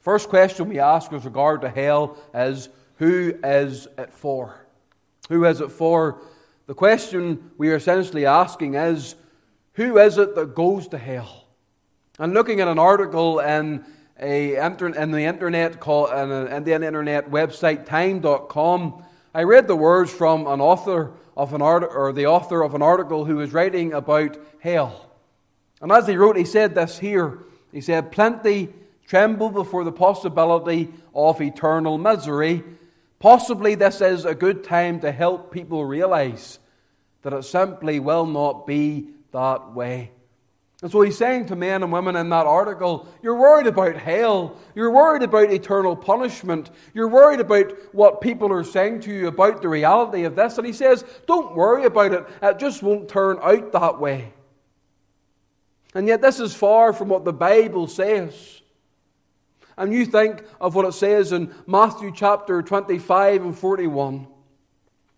First 0.00 0.28
question 0.28 0.68
we 0.68 0.78
ask 0.78 1.10
with 1.10 1.24
regard 1.24 1.62
to 1.62 1.70
hell 1.70 2.16
is 2.34 2.68
who 2.96 3.34
is 3.42 3.88
it 3.98 4.12
for? 4.12 4.66
Who 5.28 5.44
is 5.44 5.60
it 5.60 5.72
for? 5.72 6.20
the 6.66 6.74
question 6.74 7.50
we 7.58 7.70
are 7.70 7.76
essentially 7.76 8.26
asking 8.26 8.74
is 8.74 9.14
who 9.72 9.98
is 9.98 10.18
it 10.18 10.34
that 10.34 10.54
goes 10.54 10.88
to 10.88 10.98
hell? 10.98 11.46
And 12.18 12.32
looking 12.32 12.60
at 12.60 12.68
an 12.68 12.78
article 12.78 13.40
in, 13.40 13.84
a, 14.20 14.54
in 14.56 15.10
the 15.10 15.24
internet 15.24 15.80
called, 15.80 16.10
in 16.10 16.64
the 16.64 16.72
internet 16.72 17.30
website 17.30 17.84
time.com, 17.86 19.04
I 19.34 19.42
read 19.42 19.66
the 19.66 19.74
words 19.74 20.12
from 20.12 20.46
an 20.46 20.60
author 20.60 21.12
of 21.36 21.52
an 21.54 21.60
art, 21.60 21.82
or 21.82 22.12
the 22.12 22.26
author 22.26 22.62
of 22.62 22.76
an 22.76 22.82
article 22.82 23.24
who 23.24 23.36
was 23.36 23.52
writing 23.52 23.92
about 23.92 24.36
hell. 24.60 25.10
And 25.80 25.90
as 25.90 26.06
he 26.06 26.16
wrote, 26.16 26.36
he 26.36 26.44
said 26.44 26.76
this 26.76 27.00
here. 27.00 27.40
He 27.72 27.80
said, 27.80 28.12
Plenty 28.12 28.68
tremble 29.06 29.50
before 29.50 29.82
the 29.82 29.92
possibility 29.92 30.92
of 31.14 31.42
eternal 31.42 31.98
misery. 31.98 32.62
Possibly 33.18 33.74
this 33.74 34.00
is 34.00 34.24
a 34.24 34.34
good 34.34 34.62
time 34.62 35.00
to 35.00 35.10
help 35.10 35.50
people 35.50 35.84
realize 35.84 36.60
that 37.22 37.32
it 37.32 37.42
simply 37.44 37.98
will 37.98 38.26
not 38.26 38.66
be 38.66 39.08
that 39.32 39.72
way. 39.72 40.12
And 40.84 40.92
so 40.92 41.00
he's 41.00 41.16
saying 41.16 41.46
to 41.46 41.56
men 41.56 41.82
and 41.82 41.90
women 41.90 42.14
in 42.14 42.28
that 42.28 42.44
article, 42.44 43.08
You're 43.22 43.38
worried 43.38 43.66
about 43.66 43.96
hell. 43.96 44.58
You're 44.74 44.90
worried 44.90 45.22
about 45.22 45.50
eternal 45.50 45.96
punishment. 45.96 46.70
You're 46.92 47.08
worried 47.08 47.40
about 47.40 47.72
what 47.94 48.20
people 48.20 48.52
are 48.52 48.62
saying 48.62 49.00
to 49.00 49.10
you 49.10 49.28
about 49.28 49.62
the 49.62 49.68
reality 49.70 50.24
of 50.24 50.36
this. 50.36 50.58
And 50.58 50.66
he 50.66 50.74
says, 50.74 51.02
Don't 51.26 51.56
worry 51.56 51.86
about 51.86 52.12
it. 52.12 52.26
It 52.42 52.58
just 52.58 52.82
won't 52.82 53.08
turn 53.08 53.38
out 53.40 53.72
that 53.72 53.98
way. 53.98 54.34
And 55.94 56.06
yet, 56.06 56.20
this 56.20 56.38
is 56.38 56.54
far 56.54 56.92
from 56.92 57.08
what 57.08 57.24
the 57.24 57.32
Bible 57.32 57.86
says. 57.86 58.60
And 59.78 59.90
you 59.90 60.04
think 60.04 60.44
of 60.60 60.74
what 60.74 60.84
it 60.84 60.92
says 60.92 61.32
in 61.32 61.54
Matthew 61.66 62.12
chapter 62.14 62.60
25 62.60 63.42
and 63.42 63.58
41. 63.58 64.26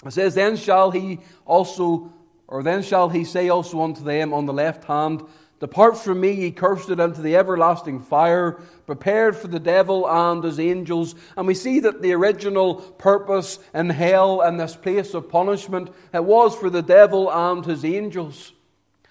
It 0.06 0.12
says, 0.12 0.36
Then 0.36 0.54
shall 0.56 0.92
he 0.92 1.18
also, 1.44 2.12
or 2.46 2.62
then 2.62 2.84
shall 2.84 3.08
he 3.08 3.24
say 3.24 3.48
also 3.48 3.80
unto 3.80 4.04
them 4.04 4.32
on 4.32 4.46
the 4.46 4.52
left 4.52 4.84
hand, 4.84 5.24
Depart 5.58 5.96
from 5.96 6.20
me, 6.20 6.32
ye 6.32 6.50
cursed, 6.50 6.90
into 6.90 7.22
the 7.22 7.34
everlasting 7.34 8.00
fire, 8.00 8.60
prepared 8.84 9.34
for 9.34 9.48
the 9.48 9.58
devil 9.58 10.06
and 10.06 10.44
his 10.44 10.60
angels. 10.60 11.14
And 11.34 11.46
we 11.46 11.54
see 11.54 11.80
that 11.80 12.02
the 12.02 12.12
original 12.12 12.74
purpose 12.74 13.58
in 13.72 13.88
hell 13.88 14.42
and 14.42 14.60
this 14.60 14.76
place 14.76 15.14
of 15.14 15.30
punishment, 15.30 15.90
it 16.12 16.24
was 16.24 16.54
for 16.54 16.68
the 16.68 16.82
devil 16.82 17.32
and 17.32 17.64
his 17.64 17.86
angels. 17.86 18.52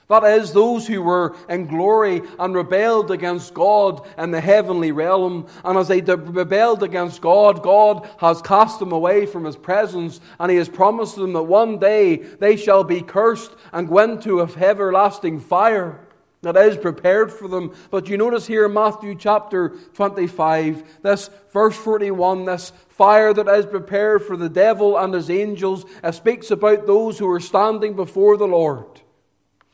That 0.08 0.24
is, 0.24 0.54
those 0.54 0.86
who 0.86 1.02
were 1.02 1.36
in 1.50 1.66
glory 1.66 2.22
and 2.38 2.54
rebelled 2.54 3.10
against 3.10 3.56
God 3.56 4.08
in 4.20 4.30
the 4.30 4.40
heavenly 4.40 4.92
realm. 4.92 5.48
And 5.64 5.80
as 5.80 5.88
they 5.88 6.02
rebelled 6.02 6.84
against 6.84 7.22
God, 7.22 7.64
God 7.64 8.08
has 8.20 8.40
cast 8.40 8.78
them 8.78 8.92
away 8.92 9.26
from 9.26 9.46
His 9.46 9.56
presence, 9.56 10.22
and 10.40 10.52
He 10.52 10.58
has 10.58 10.70
promised 10.70 11.16
them 11.16 11.34
that 11.34 11.42
one 11.42 11.80
day 11.80 12.18
they 12.18 12.56
shall 12.56 12.84
be 12.84 13.02
cursed 13.02 13.50
and 13.74 13.90
go 13.90 13.98
into 13.98 14.42
everlasting 14.44 15.40
fire 15.40 16.05
that 16.46 16.56
is 16.56 16.78
prepared 16.78 17.34
for 17.34 17.48
them. 17.48 17.74
But 17.90 18.08
you 18.08 18.18
notice 18.18 18.46
here 18.46 18.66
in 18.66 18.74
Matthew 18.74 19.16
chapter 19.16 19.70
25, 19.96 21.02
this 21.02 21.32
verse 21.52 21.76
41, 21.76 22.46
this 22.46 22.72
fire 22.90 23.34
that 23.34 23.48
is 23.48 23.66
prepared 23.66 24.24
for 24.24 24.38
the 24.38 24.48
devil 24.48 24.96
and 24.96 25.12
his 25.12 25.32
angels, 25.32 25.86
it 26.04 26.14
speaks 26.14 26.52
about 26.52 26.86
those 26.86 27.18
who 27.18 27.28
are 27.32 27.40
standing 27.40 27.96
before 27.96 28.38
the 28.38 28.48
Lord. 28.48 28.86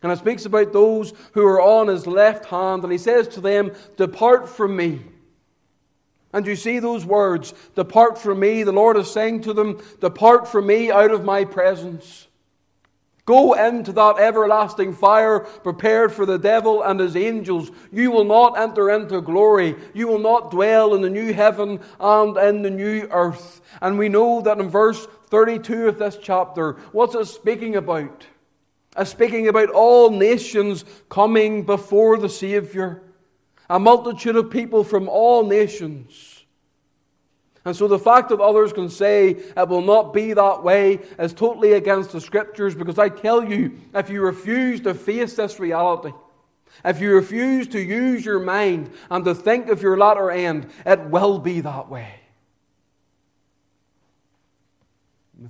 And 0.01 0.13
it 0.13 0.19
speaks 0.19 0.45
about 0.45 0.71
those 0.71 1.13
who 1.33 1.45
are 1.45 1.61
on 1.61 1.87
his 1.87 2.07
left 2.07 2.45
hand, 2.45 2.83
and 2.83 2.91
he 2.91 2.97
says 2.97 3.27
to 3.29 3.41
them, 3.41 3.73
Depart 3.97 4.47
from 4.47 4.77
me. 4.77 5.01
And 6.31 6.47
you 6.47 6.55
see 6.55 6.79
those 6.79 7.05
words, 7.05 7.53
Depart 7.75 8.17
from 8.17 8.39
me. 8.39 8.63
The 8.63 8.71
Lord 8.71 8.95
is 8.95 9.11
saying 9.11 9.41
to 9.41 9.53
them, 9.53 9.81
Depart 9.99 10.47
from 10.47 10.67
me 10.67 10.89
out 10.89 11.11
of 11.11 11.25
my 11.25 11.43
presence. 11.43 12.29
Go 13.31 13.53
into 13.53 13.93
that 13.93 14.19
everlasting 14.19 14.93
fire 14.93 15.39
prepared 15.39 16.11
for 16.11 16.25
the 16.25 16.37
devil 16.37 16.81
and 16.81 16.99
his 16.99 17.15
angels. 17.15 17.71
You 17.89 18.11
will 18.11 18.25
not 18.25 18.59
enter 18.59 18.89
into 18.89 19.21
glory. 19.21 19.77
You 19.93 20.09
will 20.09 20.19
not 20.19 20.51
dwell 20.51 20.95
in 20.95 21.01
the 21.01 21.09
new 21.09 21.31
heaven 21.31 21.79
and 21.97 22.35
in 22.35 22.61
the 22.61 22.69
new 22.69 23.07
earth. 23.09 23.61
And 23.79 23.97
we 23.97 24.09
know 24.09 24.41
that 24.41 24.59
in 24.59 24.67
verse 24.67 25.07
32 25.27 25.87
of 25.87 25.97
this 25.97 26.17
chapter, 26.21 26.73
what's 26.91 27.15
it 27.15 27.23
speaking 27.23 27.77
about? 27.77 28.25
It's 28.97 29.11
speaking 29.11 29.47
about 29.47 29.69
all 29.69 30.09
nations 30.09 30.83
coming 31.07 31.63
before 31.63 32.17
the 32.17 32.27
Savior. 32.27 33.01
A 33.69 33.79
multitude 33.79 34.35
of 34.35 34.51
people 34.51 34.83
from 34.83 35.07
all 35.07 35.47
nations. 35.47 36.30
And 37.63 37.75
so 37.75 37.87
the 37.87 37.99
fact 37.99 38.29
that 38.29 38.39
others 38.39 38.73
can 38.73 38.89
say 38.89 39.29
it 39.29 39.67
will 39.67 39.81
not 39.81 40.13
be 40.13 40.33
that 40.33 40.63
way 40.63 40.99
is 41.19 41.33
totally 41.33 41.73
against 41.73 42.11
the 42.11 42.21
scriptures 42.21 42.73
because 42.73 42.97
I 42.97 43.09
tell 43.09 43.43
you, 43.43 43.77
if 43.93 44.09
you 44.09 44.21
refuse 44.21 44.81
to 44.81 44.93
face 44.93 45.35
this 45.35 45.59
reality, 45.59 46.11
if 46.83 46.99
you 46.99 47.13
refuse 47.13 47.67
to 47.69 47.79
use 47.79 48.25
your 48.25 48.39
mind 48.39 48.89
and 49.11 49.23
to 49.25 49.35
think 49.35 49.69
of 49.69 49.81
your 49.81 49.97
latter 49.97 50.31
end, 50.31 50.71
it 50.85 50.99
will 51.01 51.37
be 51.37 51.61
that 51.61 51.89
way. 51.89 52.15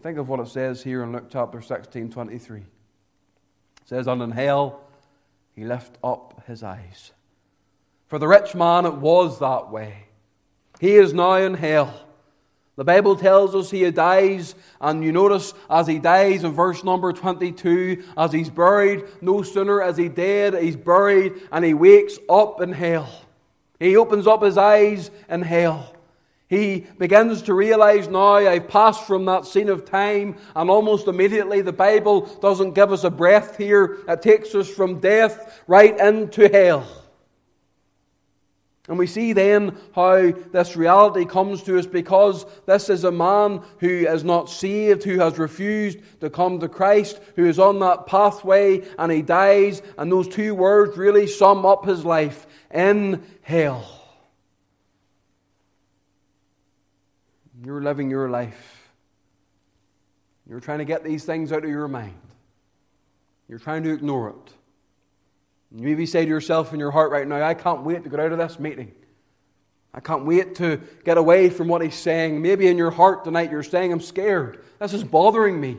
think 0.01 0.17
of 0.17 0.29
what 0.29 0.39
it 0.39 0.47
says 0.47 0.81
here 0.81 1.03
in 1.03 1.11
Luke 1.11 1.27
chapter 1.29 1.61
16 1.61 2.09
23. 2.09 2.59
It 2.59 2.65
says, 3.85 4.07
And 4.07 4.21
in 4.21 4.31
hell 4.31 4.81
he 5.53 5.63
lift 5.63 5.97
up 6.03 6.43
his 6.47 6.63
eyes. 6.63 7.11
For 8.07 8.17
the 8.17 8.27
rich 8.27 8.55
man 8.55 8.85
it 8.85 8.95
was 8.95 9.39
that 9.39 9.69
way. 9.69 10.05
He 10.81 10.95
is 10.95 11.13
now 11.13 11.35
in 11.35 11.53
hell. 11.53 11.93
The 12.75 12.83
Bible 12.83 13.15
tells 13.15 13.53
us 13.53 13.69
he 13.69 13.89
dies, 13.91 14.55
and 14.81 15.03
you 15.03 15.11
notice 15.11 15.53
as 15.69 15.85
he 15.85 15.99
dies 15.99 16.43
in 16.43 16.53
verse 16.53 16.83
number 16.83 17.13
22, 17.13 18.03
as 18.17 18.31
he's 18.31 18.49
buried, 18.49 19.03
no 19.21 19.43
sooner 19.43 19.79
as 19.79 19.95
he 19.95 20.09
dead, 20.09 20.55
he's 20.59 20.75
buried, 20.75 21.33
and 21.51 21.63
he 21.63 21.75
wakes 21.75 22.17
up 22.27 22.61
in 22.61 22.73
hell. 22.73 23.07
He 23.79 23.95
opens 23.95 24.25
up 24.25 24.41
his 24.41 24.57
eyes 24.57 25.11
in 25.29 25.43
hell. 25.43 25.93
He 26.47 26.87
begins 26.97 27.43
to 27.43 27.53
realize 27.53 28.07
now 28.07 28.37
I've 28.37 28.67
passed 28.67 29.05
from 29.05 29.25
that 29.25 29.45
scene 29.45 29.69
of 29.69 29.85
time, 29.85 30.35
and 30.55 30.67
almost 30.67 31.07
immediately 31.07 31.61
the 31.61 31.71
Bible 31.71 32.21
doesn't 32.41 32.73
give 32.73 32.91
us 32.91 33.03
a 33.03 33.11
breath 33.11 33.55
here. 33.55 33.99
It 34.07 34.23
takes 34.23 34.55
us 34.55 34.67
from 34.67 34.99
death 34.99 35.61
right 35.67 35.95
into 35.99 36.49
hell. 36.49 37.00
And 38.87 38.97
we 38.97 39.05
see 39.05 39.33
then 39.33 39.77
how 39.93 40.31
this 40.51 40.75
reality 40.75 41.25
comes 41.25 41.61
to 41.63 41.77
us 41.77 41.85
because 41.85 42.45
this 42.65 42.89
is 42.89 43.03
a 43.03 43.11
man 43.11 43.61
who 43.77 43.87
is 43.87 44.23
not 44.23 44.49
saved, 44.49 45.03
who 45.03 45.19
has 45.19 45.37
refused 45.37 45.99
to 46.19 46.29
come 46.29 46.59
to 46.59 46.67
Christ, 46.67 47.19
who 47.35 47.45
is 47.45 47.59
on 47.59 47.79
that 47.79 48.07
pathway 48.07 48.83
and 48.97 49.11
he 49.11 49.21
dies. 49.21 49.81
And 49.97 50.11
those 50.11 50.27
two 50.27 50.55
words 50.55 50.97
really 50.97 51.27
sum 51.27 51.65
up 51.65 51.85
his 51.85 52.03
life 52.03 52.47
in 52.73 53.23
hell. 53.43 53.85
You're 57.63 57.81
living 57.81 58.09
your 58.09 58.29
life. 58.29 58.89
You're 60.49 60.59
trying 60.59 60.79
to 60.79 60.85
get 60.85 61.03
these 61.03 61.23
things 61.23 61.51
out 61.51 61.63
of 61.63 61.69
your 61.69 61.87
mind. 61.87 62.19
You're 63.47 63.59
trying 63.59 63.83
to 63.83 63.93
ignore 63.93 64.29
it. 64.29 64.53
You 65.73 65.83
maybe 65.83 66.05
say 66.05 66.23
to 66.23 66.29
yourself 66.29 66.73
in 66.73 66.79
your 66.79 66.91
heart 66.91 67.11
right 67.11 67.27
now, 67.27 67.41
I 67.41 67.53
can't 67.53 67.83
wait 67.83 68.03
to 68.03 68.09
get 68.09 68.19
out 68.19 68.31
of 68.31 68.37
this 68.37 68.59
meeting. 68.59 68.91
I 69.93 69.99
can't 69.99 70.25
wait 70.25 70.55
to 70.55 70.81
get 71.03 71.17
away 71.17 71.49
from 71.49 71.67
what 71.67 71.81
he's 71.81 71.95
saying. 71.95 72.41
Maybe 72.41 72.67
in 72.67 72.77
your 72.77 72.91
heart 72.91 73.23
tonight 73.23 73.51
you're 73.51 73.63
saying, 73.63 73.91
I'm 73.91 74.01
scared. 74.01 74.63
This 74.79 74.93
is 74.93 75.03
bothering 75.03 75.59
me. 75.59 75.77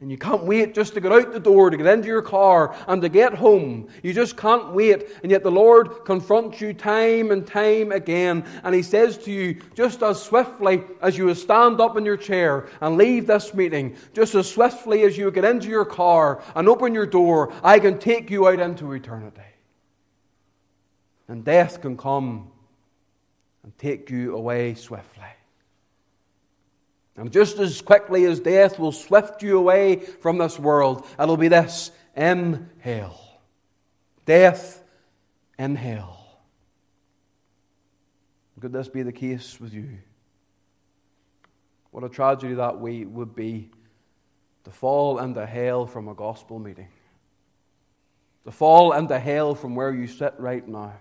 And 0.00 0.12
you 0.12 0.16
can't 0.16 0.44
wait 0.44 0.74
just 0.74 0.94
to 0.94 1.00
get 1.00 1.10
out 1.10 1.32
the 1.32 1.40
door, 1.40 1.70
to 1.70 1.76
get 1.76 1.86
into 1.86 2.06
your 2.06 2.22
car, 2.22 2.76
and 2.86 3.02
to 3.02 3.08
get 3.08 3.34
home. 3.34 3.88
You 4.04 4.12
just 4.12 4.36
can't 4.36 4.72
wait. 4.72 5.08
And 5.22 5.30
yet 5.30 5.42
the 5.42 5.50
Lord 5.50 6.04
confronts 6.04 6.60
you 6.60 6.72
time 6.72 7.32
and 7.32 7.44
time 7.44 7.90
again. 7.90 8.44
And 8.62 8.76
He 8.76 8.82
says 8.82 9.18
to 9.18 9.32
you, 9.32 9.60
just 9.74 10.02
as 10.04 10.22
swiftly 10.22 10.84
as 11.02 11.18
you 11.18 11.34
stand 11.34 11.80
up 11.80 11.96
in 11.96 12.04
your 12.04 12.16
chair 12.16 12.68
and 12.80 12.96
leave 12.96 13.26
this 13.26 13.52
meeting, 13.54 13.96
just 14.14 14.36
as 14.36 14.48
swiftly 14.48 15.02
as 15.02 15.18
you 15.18 15.32
get 15.32 15.44
into 15.44 15.68
your 15.68 15.84
car 15.84 16.44
and 16.54 16.68
open 16.68 16.94
your 16.94 17.06
door, 17.06 17.52
I 17.64 17.80
can 17.80 17.98
take 17.98 18.30
you 18.30 18.46
out 18.46 18.60
into 18.60 18.92
eternity. 18.92 19.40
And 21.26 21.44
death 21.44 21.80
can 21.80 21.96
come 21.96 22.52
and 23.64 23.76
take 23.78 24.10
you 24.10 24.36
away 24.36 24.74
swiftly. 24.74 25.24
And 27.18 27.32
just 27.32 27.58
as 27.58 27.82
quickly 27.82 28.24
as 28.26 28.38
death 28.38 28.78
will 28.78 28.92
swift 28.92 29.42
you 29.42 29.58
away 29.58 29.96
from 29.96 30.38
this 30.38 30.56
world, 30.56 31.04
it'll 31.18 31.36
be 31.36 31.48
this 31.48 31.90
in 32.16 32.70
hell. 32.78 33.40
Death 34.24 34.84
in 35.58 35.74
hell. 35.74 36.14
Could 38.60 38.72
this 38.72 38.88
be 38.88 39.02
the 39.02 39.12
case 39.12 39.60
with 39.60 39.74
you? 39.74 39.98
What 41.90 42.04
a 42.04 42.08
tragedy 42.08 42.54
that 42.54 42.78
we 42.78 43.04
would 43.04 43.34
be 43.34 43.70
to 44.62 44.70
fall 44.70 45.18
into 45.18 45.44
hell 45.44 45.86
from 45.86 46.06
a 46.06 46.14
gospel 46.14 46.60
meeting. 46.60 46.88
To 48.44 48.52
fall 48.52 48.92
into 48.92 49.18
hell 49.18 49.56
from 49.56 49.74
where 49.74 49.92
you 49.92 50.06
sit 50.06 50.34
right 50.38 50.66
now. 50.66 50.92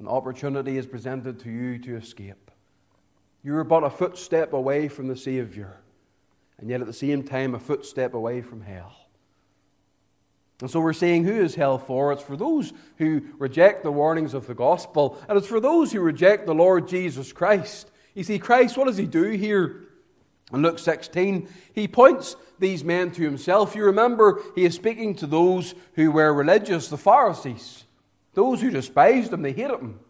An 0.00 0.08
opportunity 0.08 0.78
is 0.78 0.86
presented 0.86 1.38
to 1.40 1.50
you 1.50 1.78
to 1.78 1.96
escape. 1.96 2.49
You're 3.42 3.64
but 3.64 3.84
a 3.84 3.90
footstep 3.90 4.52
away 4.52 4.88
from 4.88 5.08
the 5.08 5.16
Savior. 5.16 5.76
and 6.58 6.68
yet 6.68 6.80
at 6.80 6.86
the 6.86 6.92
same 6.92 7.22
time 7.22 7.54
a 7.54 7.58
footstep 7.58 8.14
away 8.14 8.42
from 8.42 8.60
hell. 8.60 8.94
And 10.60 10.70
so 10.70 10.78
we're 10.80 10.92
saying, 10.92 11.24
who 11.24 11.40
is 11.40 11.54
hell 11.54 11.78
for? 11.78 12.12
It's 12.12 12.22
for 12.22 12.36
those 12.36 12.74
who 12.98 13.22
reject 13.38 13.82
the 13.82 13.90
warnings 13.90 14.34
of 14.34 14.46
the 14.46 14.54
gospel, 14.54 15.18
and 15.26 15.38
it's 15.38 15.46
for 15.46 15.58
those 15.58 15.90
who 15.90 16.00
reject 16.00 16.44
the 16.44 16.54
Lord 16.54 16.86
Jesus 16.86 17.32
Christ. 17.32 17.90
You 18.14 18.24
see, 18.24 18.38
Christ, 18.38 18.76
what 18.76 18.86
does 18.86 18.98
he 18.98 19.06
do 19.06 19.30
here? 19.30 19.86
In 20.52 20.62
Luke 20.62 20.78
16, 20.78 21.48
he 21.72 21.88
points 21.88 22.36
these 22.58 22.84
men 22.84 23.10
to 23.12 23.22
himself. 23.22 23.74
You 23.74 23.84
remember, 23.84 24.42
he 24.54 24.64
is 24.64 24.74
speaking 24.74 25.14
to 25.16 25.26
those 25.26 25.74
who 25.94 26.10
were 26.10 26.34
religious, 26.34 26.88
the 26.88 26.98
Pharisees, 26.98 27.84
those 28.34 28.60
who 28.60 28.70
despised 28.70 29.32
him, 29.32 29.42
they 29.42 29.52
hated 29.52 29.80
him. 29.80 30.00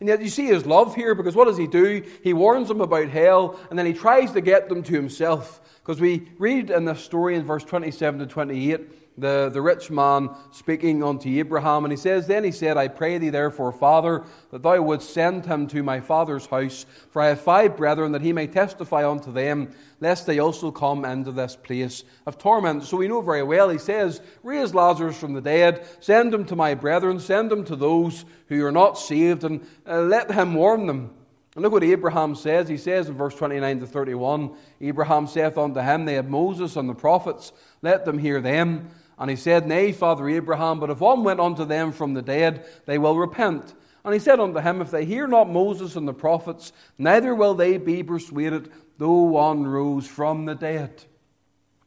And 0.00 0.08
yet 0.08 0.22
you 0.22 0.28
see 0.28 0.46
his 0.46 0.66
love 0.66 0.94
here 0.94 1.14
because 1.14 1.34
what 1.34 1.46
does 1.46 1.56
he 1.56 1.66
do? 1.66 2.02
He 2.22 2.32
warns 2.32 2.68
them 2.68 2.80
about 2.80 3.08
hell 3.08 3.58
and 3.70 3.78
then 3.78 3.86
he 3.86 3.92
tries 3.92 4.32
to 4.32 4.40
get 4.40 4.68
them 4.68 4.82
to 4.82 4.92
himself. 4.92 5.60
Because 5.82 6.00
we 6.00 6.28
read 6.38 6.70
in 6.70 6.84
this 6.84 7.00
story 7.00 7.36
in 7.36 7.44
verse 7.44 7.64
27 7.64 8.20
to 8.20 8.26
28 8.26 9.05
the, 9.18 9.50
the 9.52 9.62
rich 9.62 9.90
man 9.90 10.30
speaking 10.50 11.02
unto 11.02 11.28
Abraham, 11.38 11.84
and 11.84 11.92
he 11.92 11.96
says, 11.96 12.26
Then 12.26 12.44
he 12.44 12.52
said, 12.52 12.76
I 12.76 12.88
pray 12.88 13.18
thee 13.18 13.30
therefore, 13.30 13.72
Father, 13.72 14.24
that 14.50 14.62
thou 14.62 14.80
wouldst 14.82 15.12
send 15.12 15.46
him 15.46 15.66
to 15.68 15.82
my 15.82 16.00
father's 16.00 16.46
house, 16.46 16.84
for 17.10 17.22
I 17.22 17.28
have 17.28 17.40
five 17.40 17.76
brethren, 17.76 18.12
that 18.12 18.22
he 18.22 18.32
may 18.32 18.46
testify 18.46 19.08
unto 19.08 19.32
them, 19.32 19.74
lest 20.00 20.26
they 20.26 20.38
also 20.38 20.70
come 20.70 21.04
into 21.04 21.32
this 21.32 21.56
place 21.56 22.04
of 22.26 22.38
torment. 22.38 22.84
So 22.84 22.98
we 22.98 23.08
know 23.08 23.22
very 23.22 23.42
well, 23.42 23.70
he 23.70 23.78
says, 23.78 24.20
Raise 24.42 24.74
Lazarus 24.74 25.18
from 25.18 25.32
the 25.32 25.40
dead, 25.40 25.86
send 26.00 26.34
him 26.34 26.44
to 26.46 26.56
my 26.56 26.74
brethren, 26.74 27.18
send 27.18 27.50
him 27.50 27.64
to 27.64 27.76
those 27.76 28.24
who 28.48 28.64
are 28.64 28.72
not 28.72 28.98
saved, 28.98 29.44
and 29.44 29.66
uh, 29.86 30.00
let 30.02 30.30
him 30.30 30.54
warn 30.54 30.86
them. 30.86 31.10
And 31.56 31.62
look 31.62 31.72
what 31.72 31.84
Abraham 31.84 32.34
says. 32.34 32.68
He 32.68 32.76
says 32.76 33.08
in 33.08 33.14
verse 33.14 33.34
29 33.34 33.80
to 33.80 33.86
31 33.86 34.54
Abraham 34.82 35.26
saith 35.26 35.56
unto 35.56 35.80
him, 35.80 36.04
They 36.04 36.14
have 36.14 36.28
Moses 36.28 36.76
and 36.76 36.86
the 36.86 36.94
prophets, 36.94 37.50
let 37.80 38.04
them 38.04 38.18
hear 38.18 38.42
them. 38.42 38.90
And 39.18 39.30
he 39.30 39.36
said, 39.36 39.66
Nay, 39.66 39.92
Father 39.92 40.28
Abraham, 40.28 40.78
but 40.78 40.90
if 40.90 41.00
one 41.00 41.24
went 41.24 41.40
unto 41.40 41.64
them 41.64 41.92
from 41.92 42.14
the 42.14 42.22
dead, 42.22 42.66
they 42.84 42.98
will 42.98 43.16
repent. 43.16 43.74
And 44.04 44.12
he 44.12 44.20
said 44.20 44.38
unto 44.40 44.60
him, 44.60 44.80
If 44.80 44.90
they 44.90 45.04
hear 45.04 45.26
not 45.26 45.50
Moses 45.50 45.96
and 45.96 46.06
the 46.06 46.12
prophets, 46.12 46.72
neither 46.98 47.34
will 47.34 47.54
they 47.54 47.78
be 47.78 48.02
persuaded, 48.02 48.70
though 48.98 49.22
one 49.22 49.66
rose 49.66 50.06
from 50.06 50.44
the 50.44 50.54
dead. 50.54 51.04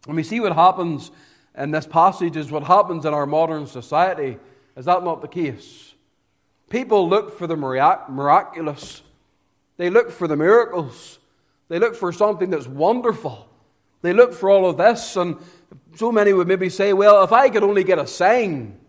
And 0.07 0.15
we 0.15 0.23
see 0.23 0.39
what 0.39 0.55
happens 0.55 1.11
in 1.55 1.71
this 1.71 1.85
passage 1.87 2.35
is 2.35 2.51
what 2.51 2.63
happens 2.63 3.05
in 3.05 3.13
our 3.13 3.25
modern 3.25 3.67
society. 3.67 4.37
Is 4.75 4.85
that 4.85 5.03
not 5.03 5.21
the 5.21 5.27
case? 5.27 5.93
People 6.69 7.07
look 7.07 7.37
for 7.37 7.47
the 7.47 7.55
miraculous, 7.55 9.01
they 9.77 9.89
look 9.89 10.11
for 10.11 10.27
the 10.27 10.35
miracles, 10.35 11.19
they 11.67 11.79
look 11.79 11.95
for 11.95 12.11
something 12.11 12.49
that's 12.49 12.67
wonderful. 12.67 13.47
They 14.01 14.13
look 14.13 14.33
for 14.33 14.49
all 14.49 14.69
of 14.69 14.77
this, 14.77 15.17
and 15.17 15.37
so 15.99 16.13
many 16.13 16.31
would 16.31 16.47
maybe 16.47 16.69
say, 16.69 16.93
Well, 16.93 17.25
if 17.25 17.33
I 17.33 17.49
could 17.49 17.61
only 17.61 17.83
get 17.83 17.99
a 17.99 18.07
sign, 18.07 18.79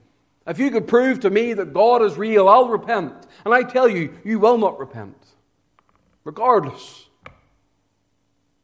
if 0.47 0.61
you 0.61 0.71
could 0.71 0.87
prove 0.87 1.21
to 1.21 1.31
me 1.31 1.53
that 1.55 1.73
God 1.73 2.03
is 2.03 2.17
real, 2.17 2.49
I'll 2.49 2.69
repent. 2.69 3.13
And 3.45 3.53
I 3.53 3.65
tell 3.65 3.89
you, 3.89 4.17
you 4.25 4.39
will 4.39 4.59
not 4.59 4.79
repent, 4.79 5.17
regardless. 6.23 7.07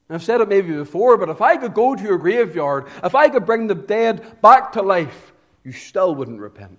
I've 0.08 0.22
said 0.22 0.40
it 0.40 0.48
maybe 0.48 0.72
before, 0.72 1.16
but 1.16 1.28
if 1.28 1.42
I 1.42 1.56
could 1.56 1.74
go 1.74 1.96
to 1.96 2.02
your 2.02 2.18
graveyard, 2.18 2.86
if 3.02 3.16
I 3.16 3.28
could 3.28 3.44
bring 3.44 3.66
the 3.66 3.74
dead 3.74 4.40
back 4.40 4.72
to 4.72 4.82
life, 4.82 5.32
you 5.64 5.72
still 5.72 6.14
wouldn't 6.14 6.38
repent. 6.38 6.78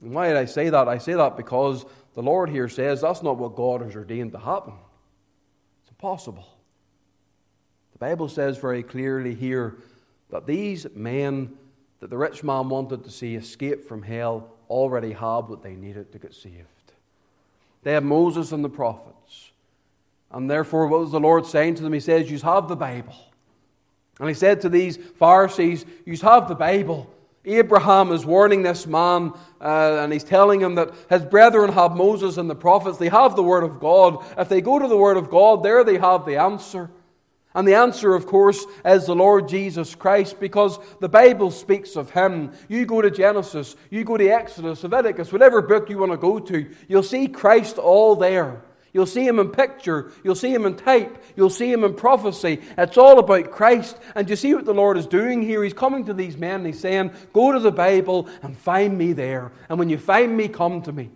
And 0.00 0.14
why 0.14 0.28
did 0.28 0.38
I 0.38 0.46
say 0.46 0.70
that? 0.70 0.88
I 0.88 0.96
say 0.96 1.12
that 1.12 1.36
because 1.36 1.84
the 2.14 2.22
Lord 2.22 2.48
here 2.48 2.70
says 2.70 3.02
that's 3.02 3.22
not 3.22 3.36
what 3.36 3.54
God 3.54 3.82
has 3.82 3.94
ordained 3.94 4.32
to 4.32 4.38
happen. 4.38 4.72
It's 5.82 5.90
impossible. 5.90 6.57
The 7.98 8.06
Bible 8.06 8.28
says 8.28 8.58
very 8.58 8.82
clearly 8.82 9.34
here 9.34 9.76
that 10.30 10.46
these 10.46 10.86
men 10.94 11.56
that 12.00 12.10
the 12.10 12.16
rich 12.16 12.44
man 12.44 12.68
wanted 12.68 13.02
to 13.04 13.10
see 13.10 13.34
escape 13.34 13.88
from 13.88 14.02
hell 14.02 14.50
already 14.70 15.12
had 15.12 15.48
what 15.48 15.62
they 15.62 15.74
needed 15.74 16.12
to 16.12 16.18
get 16.18 16.34
saved. 16.34 16.66
They 17.82 17.92
have 17.92 18.04
Moses 18.04 18.52
and 18.52 18.64
the 18.64 18.68
prophets. 18.68 19.50
And 20.30 20.50
therefore, 20.50 20.86
what 20.86 21.00
was 21.00 21.10
the 21.10 21.20
Lord 21.20 21.46
saying 21.46 21.76
to 21.76 21.82
them? 21.82 21.92
He 21.92 22.00
says, 22.00 22.30
You 22.30 22.38
have 22.40 22.68
the 22.68 22.76
Bible. 22.76 23.14
And 24.20 24.28
he 24.28 24.34
said 24.34 24.60
to 24.60 24.68
these 24.68 24.96
Pharisees, 24.96 25.84
You 26.04 26.16
have 26.18 26.48
the 26.48 26.54
Bible. 26.54 27.12
Abraham 27.44 28.12
is 28.12 28.26
warning 28.26 28.62
this 28.62 28.86
man, 28.86 29.32
uh, 29.60 30.00
and 30.00 30.12
he's 30.12 30.24
telling 30.24 30.60
him 30.60 30.74
that 30.74 30.90
his 31.08 31.24
brethren 31.24 31.72
have 31.72 31.96
Moses 31.96 32.36
and 32.36 32.50
the 32.50 32.54
prophets. 32.54 32.98
They 32.98 33.08
have 33.08 33.36
the 33.36 33.42
Word 33.42 33.64
of 33.64 33.80
God. 33.80 34.22
If 34.36 34.48
they 34.48 34.60
go 34.60 34.78
to 34.78 34.86
the 34.86 34.96
Word 34.96 35.16
of 35.16 35.30
God, 35.30 35.62
there 35.62 35.82
they 35.82 35.96
have 35.96 36.26
the 36.26 36.36
answer. 36.36 36.90
And 37.54 37.66
the 37.66 37.74
answer, 37.74 38.14
of 38.14 38.26
course, 38.26 38.64
is 38.84 39.06
the 39.06 39.14
Lord 39.14 39.48
Jesus 39.48 39.94
Christ 39.94 40.38
because 40.38 40.78
the 41.00 41.08
Bible 41.08 41.50
speaks 41.50 41.96
of 41.96 42.10
Him. 42.10 42.52
You 42.68 42.84
go 42.84 43.00
to 43.00 43.10
Genesis, 43.10 43.74
you 43.90 44.04
go 44.04 44.16
to 44.16 44.28
Exodus, 44.28 44.82
Leviticus, 44.82 45.32
whatever 45.32 45.62
book 45.62 45.88
you 45.88 45.98
want 45.98 46.12
to 46.12 46.18
go 46.18 46.38
to, 46.38 46.68
you'll 46.88 47.02
see 47.02 47.26
Christ 47.26 47.78
all 47.78 48.16
there. 48.16 48.62
You'll 48.92 49.06
see 49.06 49.26
Him 49.26 49.38
in 49.38 49.50
picture, 49.50 50.12
you'll 50.24 50.34
see 50.34 50.52
Him 50.52 50.66
in 50.66 50.76
type, 50.76 51.22
you'll 51.36 51.50
see 51.50 51.70
Him 51.70 51.84
in 51.84 51.94
prophecy. 51.94 52.60
It's 52.76 52.98
all 52.98 53.18
about 53.18 53.50
Christ. 53.50 53.98
And 54.14 54.28
you 54.28 54.36
see 54.36 54.54
what 54.54 54.64
the 54.64 54.74
Lord 54.74 54.96
is 54.96 55.06
doing 55.06 55.42
here? 55.42 55.62
He's 55.62 55.74
coming 55.74 56.06
to 56.06 56.14
these 56.14 56.36
men 56.36 56.56
and 56.56 56.66
He's 56.66 56.80
saying, 56.80 57.12
Go 57.32 57.52
to 57.52 57.60
the 57.60 57.72
Bible 57.72 58.28
and 58.42 58.56
find 58.56 58.96
me 58.96 59.12
there. 59.12 59.52
And 59.68 59.78
when 59.78 59.90
you 59.90 59.98
find 59.98 60.36
me, 60.36 60.48
come 60.48 60.82
to 60.82 60.92
me. 60.92 61.10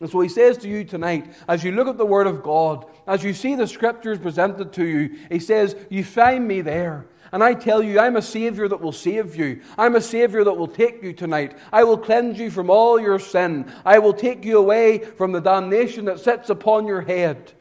And 0.00 0.08
so 0.08 0.20
he 0.20 0.28
says 0.28 0.56
to 0.58 0.68
you 0.68 0.82
tonight, 0.82 1.32
as 1.46 1.62
you 1.62 1.72
look 1.72 1.86
at 1.86 1.98
the 1.98 2.06
Word 2.06 2.26
of 2.26 2.42
God, 2.42 2.86
as 3.06 3.22
you 3.22 3.34
see 3.34 3.54
the 3.54 3.66
Scriptures 3.66 4.18
presented 4.18 4.72
to 4.72 4.84
you, 4.84 5.18
he 5.30 5.38
says, 5.38 5.76
You 5.90 6.04
find 6.04 6.48
me 6.48 6.62
there. 6.62 7.06
And 7.32 7.44
I 7.44 7.54
tell 7.54 7.82
you, 7.82 8.00
I'm 8.00 8.16
a 8.16 8.22
Savior 8.22 8.66
that 8.66 8.80
will 8.80 8.92
save 8.92 9.36
you. 9.36 9.60
I'm 9.78 9.94
a 9.94 10.00
Savior 10.00 10.42
that 10.42 10.54
will 10.54 10.66
take 10.66 11.02
you 11.02 11.12
tonight. 11.12 11.56
I 11.72 11.84
will 11.84 11.98
cleanse 11.98 12.38
you 12.38 12.50
from 12.50 12.70
all 12.70 12.98
your 12.98 13.20
sin. 13.20 13.70
I 13.84 14.00
will 14.00 14.14
take 14.14 14.44
you 14.44 14.58
away 14.58 14.98
from 14.98 15.30
the 15.32 15.40
damnation 15.40 16.06
that 16.06 16.18
sits 16.18 16.50
upon 16.50 16.86
your 16.86 17.02
head. 17.02 17.52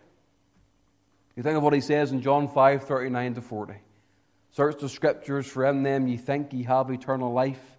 You 1.36 1.44
think 1.44 1.58
of 1.58 1.64
what 1.64 1.74
he 1.74 1.82
says 1.82 2.12
in 2.12 2.22
John 2.22 2.48
5 2.48 2.84
39 2.84 3.36
to 3.36 3.42
40. 3.42 3.74
Search 4.52 4.80
the 4.80 4.90
Scriptures, 4.90 5.46
for 5.46 5.66
in 5.66 5.84
them 5.84 6.08
ye 6.08 6.18
think 6.18 6.52
ye 6.52 6.64
have 6.64 6.90
eternal 6.90 7.32
life 7.32 7.78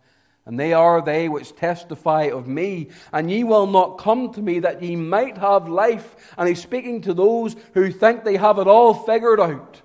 and 0.51 0.59
they 0.59 0.73
are 0.73 1.01
they 1.01 1.29
which 1.29 1.55
testify 1.55 2.25
of 2.25 2.49
me. 2.49 2.89
And 3.13 3.31
ye 3.31 3.45
will 3.45 3.69
not 3.69 3.99
come 3.99 4.33
to 4.33 4.43
me 4.43 4.59
that 4.59 4.83
ye 4.83 4.97
might 4.97 5.39
have 5.39 5.69
life. 5.69 6.35
And 6.37 6.49
he's 6.49 6.61
speaking 6.61 7.03
to 7.03 7.15
those 7.15 7.55
who 7.73 7.93
think 7.93 8.25
they 8.25 8.37
have 8.37 8.59
it 8.59 8.67
all 8.67 8.93
figured 8.93 9.39
out. 9.39 9.81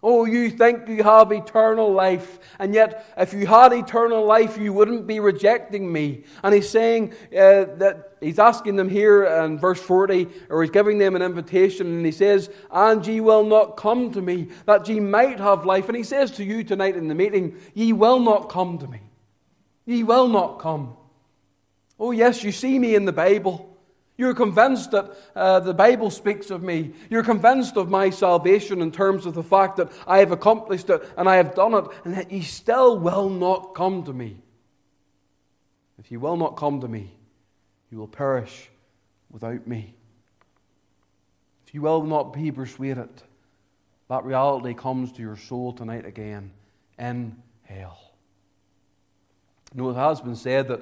Oh, 0.00 0.26
you 0.26 0.48
think 0.48 0.88
you 0.88 1.02
have 1.02 1.32
eternal 1.32 1.92
life, 1.92 2.38
and 2.58 2.72
yet 2.72 3.04
if 3.18 3.34
you 3.34 3.46
had 3.46 3.74
eternal 3.74 4.24
life, 4.24 4.56
you 4.56 4.72
wouldn't 4.72 5.06
be 5.06 5.20
rejecting 5.20 5.92
me. 5.92 6.22
And 6.42 6.54
he's 6.54 6.70
saying 6.70 7.12
uh, 7.32 7.66
that 7.76 8.16
he's 8.20 8.38
asking 8.38 8.76
them 8.76 8.88
here 8.88 9.24
in 9.24 9.58
verse 9.58 9.80
40, 9.80 10.28
or 10.48 10.62
he's 10.62 10.70
giving 10.70 10.98
them 10.98 11.16
an 11.16 11.22
invitation, 11.22 11.86
and 11.88 12.06
he 12.06 12.12
says, 12.12 12.48
And 12.70 13.06
ye 13.06 13.20
will 13.20 13.44
not 13.44 13.76
come 13.76 14.12
to 14.12 14.22
me, 14.22 14.48
that 14.66 14.88
ye 14.88 15.00
might 15.00 15.38
have 15.38 15.66
life. 15.66 15.88
And 15.88 15.96
he 15.96 16.04
says 16.04 16.30
to 16.32 16.44
you 16.44 16.62
tonight 16.64 16.96
in 16.96 17.08
the 17.08 17.14
meeting, 17.14 17.58
Ye 17.74 17.92
will 17.92 18.20
not 18.20 18.48
come 18.48 18.78
to 18.78 18.86
me. 18.86 19.00
Ye 19.90 20.04
will 20.04 20.28
not 20.28 20.60
come. 20.60 20.96
Oh, 21.98 22.12
yes, 22.12 22.44
you 22.44 22.52
see 22.52 22.78
me 22.78 22.94
in 22.94 23.06
the 23.06 23.12
Bible. 23.12 23.76
You're 24.16 24.34
convinced 24.34 24.92
that 24.92 25.16
uh, 25.34 25.58
the 25.58 25.74
Bible 25.74 26.12
speaks 26.12 26.52
of 26.52 26.62
me. 26.62 26.92
You're 27.10 27.24
convinced 27.24 27.76
of 27.76 27.90
my 27.90 28.10
salvation 28.10 28.82
in 28.82 28.92
terms 28.92 29.26
of 29.26 29.34
the 29.34 29.42
fact 29.42 29.78
that 29.78 29.90
I 30.06 30.18
have 30.18 30.30
accomplished 30.30 30.90
it 30.90 31.02
and 31.16 31.28
I 31.28 31.38
have 31.38 31.56
done 31.56 31.74
it, 31.74 31.86
and 32.04 32.14
that 32.14 32.30
ye 32.30 32.42
still 32.42 33.00
will 33.00 33.28
not 33.28 33.74
come 33.74 34.04
to 34.04 34.12
me. 34.12 34.40
If 35.98 36.12
ye 36.12 36.18
will 36.18 36.36
not 36.36 36.56
come 36.56 36.80
to 36.82 36.88
me, 36.88 37.10
you 37.90 37.98
will 37.98 38.06
perish 38.06 38.70
without 39.28 39.66
me. 39.66 39.92
If 41.66 41.74
you 41.74 41.82
will 41.82 42.04
not 42.04 42.32
be 42.32 42.52
persuaded, 42.52 43.10
that 44.08 44.24
reality 44.24 44.72
comes 44.72 45.10
to 45.12 45.20
your 45.20 45.36
soul 45.36 45.72
tonight 45.72 46.06
again 46.06 46.52
in. 46.96 47.42
You 49.74 49.82
know, 49.82 49.90
it 49.90 49.94
has 49.94 50.20
been 50.20 50.36
said 50.36 50.68
that 50.68 50.80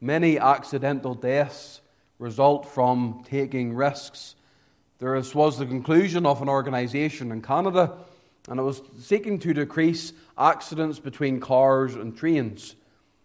many 0.00 0.38
accidental 0.38 1.14
deaths 1.14 1.80
result 2.18 2.66
from 2.66 3.24
taking 3.26 3.74
risks. 3.74 4.34
There 4.98 5.14
was 5.14 5.58
the 5.58 5.66
conclusion 5.66 6.26
of 6.26 6.42
an 6.42 6.48
organization 6.48 7.32
in 7.32 7.40
Canada, 7.42 7.96
and 8.48 8.60
it 8.60 8.62
was 8.62 8.82
seeking 9.00 9.38
to 9.40 9.54
decrease 9.54 10.12
accidents 10.36 10.98
between 10.98 11.40
cars 11.40 11.94
and 11.94 12.16
trains. 12.16 12.76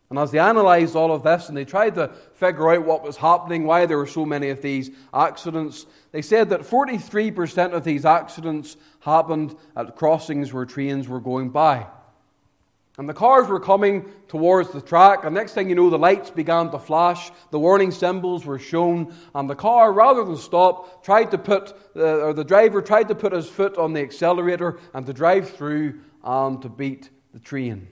And 0.09 0.19
as 0.19 0.31
they 0.31 0.39
analysed 0.39 0.95
all 0.95 1.13
of 1.13 1.23
this 1.23 1.47
and 1.47 1.55
they 1.55 1.63
tried 1.63 1.95
to 1.95 2.09
figure 2.33 2.69
out 2.69 2.85
what 2.85 3.03
was 3.03 3.15
happening, 3.15 3.65
why 3.65 3.85
there 3.85 3.97
were 3.97 4.07
so 4.07 4.25
many 4.25 4.49
of 4.49 4.61
these 4.61 4.91
accidents, 5.13 5.85
they 6.11 6.21
said 6.21 6.49
that 6.49 6.61
43% 6.61 7.71
of 7.71 7.85
these 7.85 8.03
accidents 8.03 8.75
happened 8.99 9.55
at 9.75 9.95
crossings 9.95 10.51
where 10.51 10.65
trains 10.65 11.07
were 11.07 11.21
going 11.21 11.49
by. 11.49 11.87
And 13.01 13.09
the 13.09 13.15
cars 13.15 13.47
were 13.47 13.59
coming 13.59 14.05
towards 14.27 14.69
the 14.69 14.79
track, 14.79 15.23
and 15.23 15.33
next 15.33 15.53
thing 15.53 15.67
you 15.67 15.73
know, 15.73 15.89
the 15.89 15.97
lights 15.97 16.29
began 16.29 16.69
to 16.69 16.77
flash, 16.77 17.31
the 17.49 17.57
warning 17.57 17.89
symbols 17.89 18.45
were 18.45 18.59
shown, 18.59 19.11
and 19.33 19.49
the 19.49 19.55
car, 19.55 19.91
rather 19.91 20.23
than 20.23 20.37
stop, 20.37 21.03
tried 21.03 21.31
to 21.31 21.39
put, 21.39 21.73
uh, 21.95 22.27
or 22.27 22.33
the 22.33 22.43
driver 22.43 22.79
tried 22.79 23.07
to 23.07 23.15
put 23.15 23.33
his 23.33 23.49
foot 23.49 23.75
on 23.75 23.93
the 23.93 24.01
accelerator 24.01 24.77
and 24.93 25.07
to 25.07 25.13
drive 25.13 25.49
through 25.49 25.99
and 26.23 26.61
to 26.61 26.69
beat 26.69 27.09
the 27.33 27.39
train. 27.39 27.87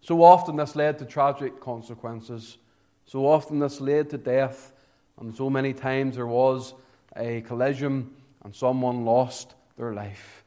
So 0.00 0.24
often 0.24 0.56
this 0.56 0.74
led 0.74 0.98
to 0.98 1.04
tragic 1.04 1.60
consequences. 1.60 2.58
So 3.04 3.28
often 3.28 3.60
this 3.60 3.80
led 3.80 4.10
to 4.10 4.18
death, 4.18 4.72
and 5.20 5.32
so 5.36 5.48
many 5.48 5.72
times 5.72 6.16
there 6.16 6.26
was 6.26 6.74
a 7.14 7.42
collision 7.42 8.10
and 8.42 8.52
someone 8.52 9.04
lost 9.04 9.54
their 9.78 9.94
life. 9.94 10.42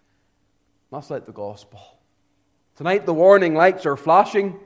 That's 0.91 1.09
like 1.09 1.25
the 1.25 1.31
gospel. 1.31 1.98
Tonight, 2.79 3.05
the 3.05 3.13
warning 3.13 3.55
lights 3.55 3.85
are 3.85 3.97
flashing. 3.97 4.57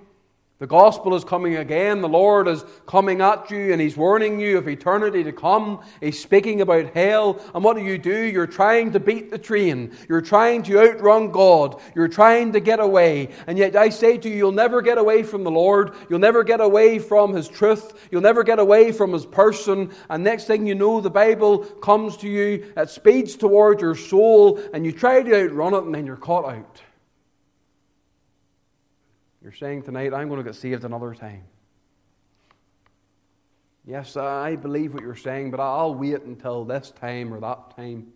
The 0.60 0.68
gospel 0.68 1.16
is 1.16 1.24
coming 1.24 1.56
again. 1.56 2.02
The 2.02 2.08
Lord 2.08 2.48
is 2.48 2.64
coming 2.86 3.22
at 3.22 3.50
you 3.50 3.74
and 3.74 3.82
He's 3.82 3.98
warning 3.98 4.40
you 4.40 4.60
of 4.60 4.68
eternity 4.68 5.24
to 5.24 5.32
come. 5.32 5.84
He's 6.00 6.22
speaking 6.22 6.62
about 6.62 6.94
hell. 6.94 7.42
And 7.56 7.64
what 7.64 7.76
do 7.76 7.82
you 7.82 7.98
do? 7.98 8.16
You're 8.16 8.46
trying 8.46 8.92
to 8.92 9.00
beat 9.00 9.32
the 9.32 9.40
train. 9.40 9.98
You're 10.08 10.22
trying 10.22 10.62
to 10.62 10.80
outrun 10.80 11.32
God. 11.32 11.82
You're 11.96 12.08
trying 12.08 12.52
to 12.52 12.60
get 12.60 12.80
away. 12.80 13.30
And 13.48 13.58
yet 13.58 13.76
I 13.76 13.90
say 13.90 14.20
to 14.20 14.30
you, 14.30 14.36
you'll 14.36 14.52
never 14.52 14.84
get 14.84 15.00
away 15.00 15.24
from 15.24 15.44
the 15.44 15.50
Lord. 15.50 15.96
You'll 16.08 16.20
never 16.20 16.44
get 16.44 16.62
away 16.62 17.00
from 17.00 17.34
His 17.34 17.48
truth. 17.48 18.08
You'll 18.12 18.22
never 18.22 18.44
get 18.44 18.60
away 18.60 18.92
from 18.92 19.12
His 19.12 19.26
person. 19.26 19.90
And 20.08 20.24
next 20.24 20.46
thing 20.46 20.68
you 20.68 20.76
know, 20.76 21.02
the 21.02 21.10
Bible 21.10 21.66
comes 21.66 22.18
to 22.18 22.28
you. 22.28 22.72
It 22.78 22.92
speeds 22.92 23.36
towards 23.36 23.82
your 23.82 23.96
soul. 23.96 24.62
And 24.72 24.86
you 24.86 24.92
try 24.92 25.24
to 25.24 25.46
outrun 25.46 25.74
it 25.74 25.86
and 25.86 25.96
then 25.96 26.06
you're 26.06 26.16
caught 26.16 26.46
out. 26.46 26.80
You're 29.44 29.52
saying 29.52 29.84
tonight, 29.84 30.14
I'm 30.14 30.30
going 30.30 30.42
to 30.42 30.44
get 30.44 30.56
saved 30.56 30.86
another 30.86 31.14
time. 31.14 31.44
Yes, 33.86 34.16
I 34.16 34.56
believe 34.56 34.94
what 34.94 35.04
you're 35.04 35.18
saying, 35.18 35.52
but 35.52 35.60
I'll 35.60 35.94
wait 35.94 36.22
until 36.22 36.64
this 36.64 36.92
time 36.92 37.34
or 37.34 37.42
that 37.42 37.76
time. 37.76 38.14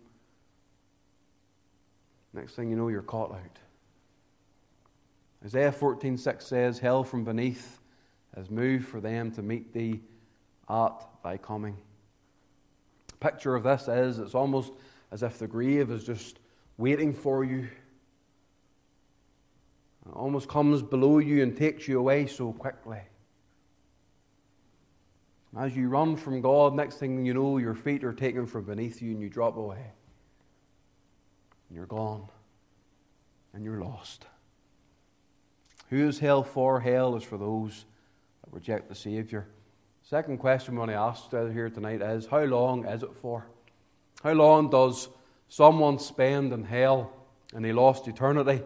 Next 2.32 2.54
thing 2.54 2.70
you 2.70 2.76
know, 2.76 2.88
you're 2.88 3.02
caught 3.02 3.32
out. 3.32 3.58
Isaiah 5.44 5.70
14:6 5.70 6.42
says, 6.42 6.78
Hell 6.78 7.04
from 7.04 7.24
beneath 7.24 7.78
has 8.34 8.50
moved 8.50 8.86
for 8.88 9.00
them 9.00 9.30
to 9.32 9.42
meet 9.42 9.74
thee 9.74 10.00
at 10.70 11.06
thy 11.22 11.36
coming. 11.36 11.76
Picture 13.20 13.54
of 13.54 13.64
this 13.64 13.86
is 13.86 14.18
it's 14.18 14.34
almost 14.34 14.72
as 15.10 15.22
if 15.22 15.38
the 15.38 15.46
grave 15.46 15.90
is 15.90 16.04
just 16.04 16.38
waiting 16.78 17.12
for 17.12 17.44
you 17.44 17.68
it 20.08 20.14
almost 20.14 20.48
comes 20.48 20.82
below 20.82 21.18
you 21.18 21.42
and 21.42 21.56
takes 21.56 21.86
you 21.86 21.98
away 21.98 22.26
so 22.26 22.52
quickly. 22.52 23.00
As 25.56 25.76
you 25.76 25.88
run 25.88 26.16
from 26.16 26.40
God, 26.40 26.74
next 26.74 26.96
thing 26.96 27.24
you 27.24 27.34
know, 27.34 27.58
your 27.58 27.74
feet 27.74 28.04
are 28.04 28.12
taken 28.12 28.46
from 28.46 28.64
beneath 28.64 29.00
you 29.00 29.12
and 29.12 29.20
you 29.20 29.28
drop 29.28 29.56
away. 29.56 29.92
And 31.68 31.76
you're 31.76 31.86
gone. 31.86 32.28
And 33.52 33.64
you're 33.64 33.80
lost. 33.80 34.26
Who 35.90 36.06
is 36.06 36.18
hell 36.18 36.42
for? 36.42 36.80
Hell 36.80 37.16
is 37.16 37.22
for 37.22 37.38
those 37.38 37.86
that 38.44 38.52
reject 38.52 38.88
the 38.88 38.94
Savior. 38.94 39.48
Second 40.02 40.38
question 40.38 40.74
we 40.74 40.78
want 40.78 40.90
to 40.90 40.96
ask 40.96 41.30
here 41.30 41.70
tonight 41.70 42.02
is 42.02 42.26
how 42.26 42.44
long 42.44 42.86
is 42.86 43.02
it 43.02 43.14
for? 43.20 43.46
How 44.22 44.32
long 44.32 44.70
does 44.70 45.08
someone 45.48 45.98
spend 45.98 46.52
in 46.52 46.64
hell 46.64 47.12
in 47.54 47.64
a 47.64 47.72
lost 47.72 48.06
eternity? 48.06 48.62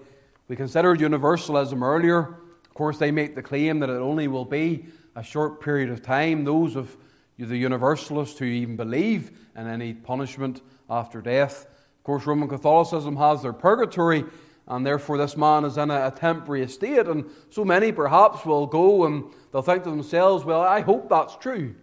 We 0.49 0.57
considered 0.57 1.01
universalism 1.01 1.83
earlier. 1.83 2.21
Of 2.65 2.75
course, 2.75 2.99
they 2.99 3.11
make 3.11 3.35
the 3.35 3.43
claim 3.43 3.81
that 3.81 3.91
it 3.91 3.95
only 3.95 4.29
will 4.29 4.45
be 4.45 4.87
a 5.15 5.23
short 5.23 5.61
period 5.61 5.91
of 5.91 6.03
time. 6.03 6.45
Those 6.45 6.77
of 6.77 6.97
the 7.39 7.57
universalists 7.57 8.39
who 8.39 8.45
even 8.45 8.77
believe 8.77 9.31
in 9.57 9.67
any 9.67 9.95
punishment 9.95 10.63
after 10.89 11.21
death. 11.21 11.67
Of 11.99 12.05
course, 12.05 12.27
Roman 12.27 12.49
Catholicism 12.49 13.17
has 13.17 13.43
their 13.43 13.53
purgatory, 13.53 14.25
and 14.69 14.87
therefore 14.87 15.19
this 15.19 15.37
man 15.37 15.65
is 15.65 15.77
in 15.77 15.91
a, 15.91 16.11
temporary 16.11 16.63
estate. 16.63 17.07
And 17.07 17.31
so 17.51 17.65
many 17.65 17.93
perhaps 17.93 18.45
will 18.45 18.67
go 18.67 19.05
and 19.07 19.25
they'll 19.53 19.63
think 19.63 19.85
to 19.85 19.91
themselves, 19.91 20.45
well, 20.45 20.61
I 20.61 20.81
hope 20.81 21.09
that's 21.09 21.37
true. 21.37 21.75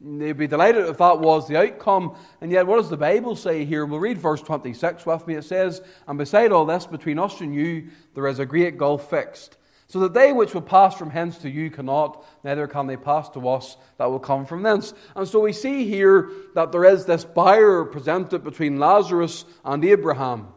They'd 0.00 0.32
be 0.32 0.46
delighted 0.46 0.88
if 0.88 0.98
that 0.98 1.20
was 1.20 1.48
the 1.48 1.56
outcome. 1.56 2.16
And 2.40 2.52
yet, 2.52 2.66
what 2.66 2.76
does 2.76 2.90
the 2.90 2.98
Bible 2.98 3.34
say 3.34 3.64
here? 3.64 3.86
We'll 3.86 3.98
read 3.98 4.18
verse 4.18 4.42
26 4.42 5.06
with 5.06 5.26
me. 5.26 5.36
It 5.36 5.44
says, 5.44 5.80
And 6.06 6.18
beside 6.18 6.52
all 6.52 6.66
this, 6.66 6.86
between 6.86 7.18
us 7.18 7.40
and 7.40 7.54
you, 7.54 7.88
there 8.14 8.26
is 8.26 8.38
a 8.38 8.46
great 8.46 8.76
gulf 8.76 9.08
fixed, 9.08 9.56
so 9.86 10.00
that 10.00 10.12
they 10.12 10.32
which 10.32 10.52
will 10.52 10.62
pass 10.62 10.94
from 10.96 11.10
hence 11.10 11.38
to 11.38 11.48
you 11.48 11.70
cannot, 11.70 12.24
neither 12.44 12.66
can 12.66 12.86
they 12.86 12.96
pass 12.96 13.30
to 13.30 13.48
us 13.48 13.78
that 13.96 14.10
will 14.10 14.18
come 14.18 14.44
from 14.44 14.62
thence. 14.62 14.92
And 15.14 15.26
so 15.26 15.40
we 15.40 15.52
see 15.52 15.88
here 15.88 16.30
that 16.54 16.72
there 16.72 16.84
is 16.84 17.06
this 17.06 17.24
barrier 17.24 17.84
presented 17.84 18.44
between 18.44 18.78
Lazarus 18.78 19.46
and 19.64 19.82
Abraham. 19.82 20.48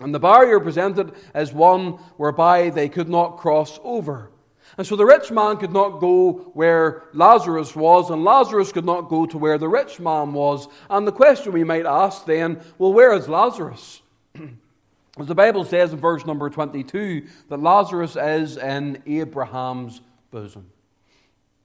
And 0.00 0.14
the 0.14 0.20
barrier 0.20 0.60
presented 0.60 1.12
as 1.32 1.52
one 1.52 1.92
whereby 2.16 2.70
they 2.70 2.88
could 2.88 3.08
not 3.08 3.38
cross 3.38 3.78
over. 3.82 4.30
And 4.78 4.86
so 4.86 4.96
the 4.96 5.06
rich 5.06 5.30
man 5.30 5.56
could 5.56 5.72
not 5.72 6.00
go 6.00 6.50
where 6.54 7.04
Lazarus 7.12 7.74
was, 7.74 8.10
and 8.10 8.24
Lazarus 8.24 8.72
could 8.72 8.84
not 8.84 9.08
go 9.08 9.26
to 9.26 9.38
where 9.38 9.58
the 9.58 9.68
rich 9.68 10.00
man 10.00 10.32
was. 10.32 10.68
And 10.88 11.06
the 11.06 11.12
question 11.12 11.52
we 11.52 11.64
might 11.64 11.86
ask 11.86 12.24
then 12.24 12.60
well, 12.78 12.92
where 12.92 13.12
is 13.12 13.28
Lazarus? 13.28 14.02
As 15.18 15.26
the 15.26 15.34
Bible 15.34 15.64
says 15.64 15.92
in 15.92 15.98
verse 15.98 16.24
number 16.24 16.48
22, 16.48 17.26
that 17.48 17.60
Lazarus 17.60 18.16
is 18.16 18.56
in 18.56 19.02
Abraham's 19.06 20.00
bosom. 20.30 20.70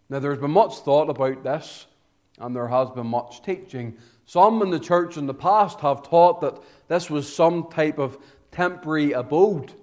Now, 0.09 0.19
there's 0.19 0.39
been 0.39 0.51
much 0.51 0.79
thought 0.79 1.09
about 1.09 1.43
this, 1.43 1.85
and 2.39 2.55
there 2.55 2.67
has 2.67 2.89
been 2.91 3.07
much 3.07 3.43
teaching. 3.43 3.97
Some 4.25 4.61
in 4.61 4.71
the 4.71 4.79
church 4.79 5.17
in 5.17 5.27
the 5.27 5.33
past 5.33 5.79
have 5.81 6.03
taught 6.03 6.41
that 6.41 6.59
this 6.87 7.09
was 7.09 7.33
some 7.33 7.69
type 7.69 7.99
of 7.99 8.17
temporary 8.51 9.11
abode 9.11 9.73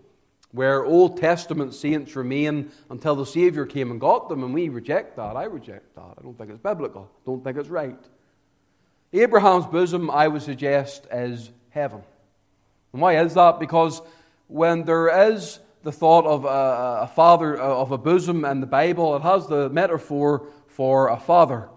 where 0.53 0.85
Old 0.85 1.19
Testament 1.19 1.75
saints 1.75 2.15
remain 2.15 2.71
until 2.91 3.17
the 3.17 3.27
Savior 3.27 3.67
came 3.67 3.91
and 3.91 4.01
got 4.01 4.29
them, 4.29 4.45
and 4.45 4.53
we 4.53 4.69
reject 4.69 5.17
that. 5.17 5.37
I 5.37 5.45
reject 5.45 5.95
that. 5.95 6.15
I 6.19 6.23
don't 6.23 6.37
think 6.37 6.51
it's 6.51 6.61
biblical. 6.61 7.11
I 7.11 7.21
Don't 7.27 7.43
think 7.43 7.57
it's 7.57 7.71
right. 7.71 7.99
Abraham's 9.15 9.67
bosom, 9.67 10.11
I 10.11 10.29
would 10.29 10.43
suggest, 10.43 11.07
is 11.11 11.51
heaven. 11.71 12.03
And 12.93 13.01
why 13.01 13.19
is 13.19 13.35
that? 13.35 13.59
Because 13.61 14.03
when 14.49 14.85
there 14.85 15.31
is 15.31 15.59
the 15.83 15.93
thought 15.93 16.27
of 16.27 16.45
a, 16.45 17.05
a 17.05 17.11
father, 17.15 17.61
uh, 17.61 17.65
of 17.65 17.91
a 17.91 17.99
bosom 17.99 18.45
in 18.45 18.61
the 18.61 18.67
Bible, 18.67 19.17
it 19.17 19.23
has 19.23 19.47
the 19.47 19.71
metaphor 19.71 20.47
for 20.69 21.09
a 21.09 21.19
father. 21.19 21.69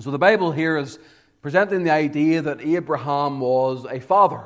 So 0.00 0.10
the 0.10 0.18
Bible 0.18 0.52
here 0.52 0.76
is 0.76 0.98
presenting 1.40 1.84
the 1.84 1.90
idea 1.90 2.42
that 2.42 2.60
Abraham 2.60 3.40
was 3.40 3.86
a 3.88 4.00
father. 4.00 4.44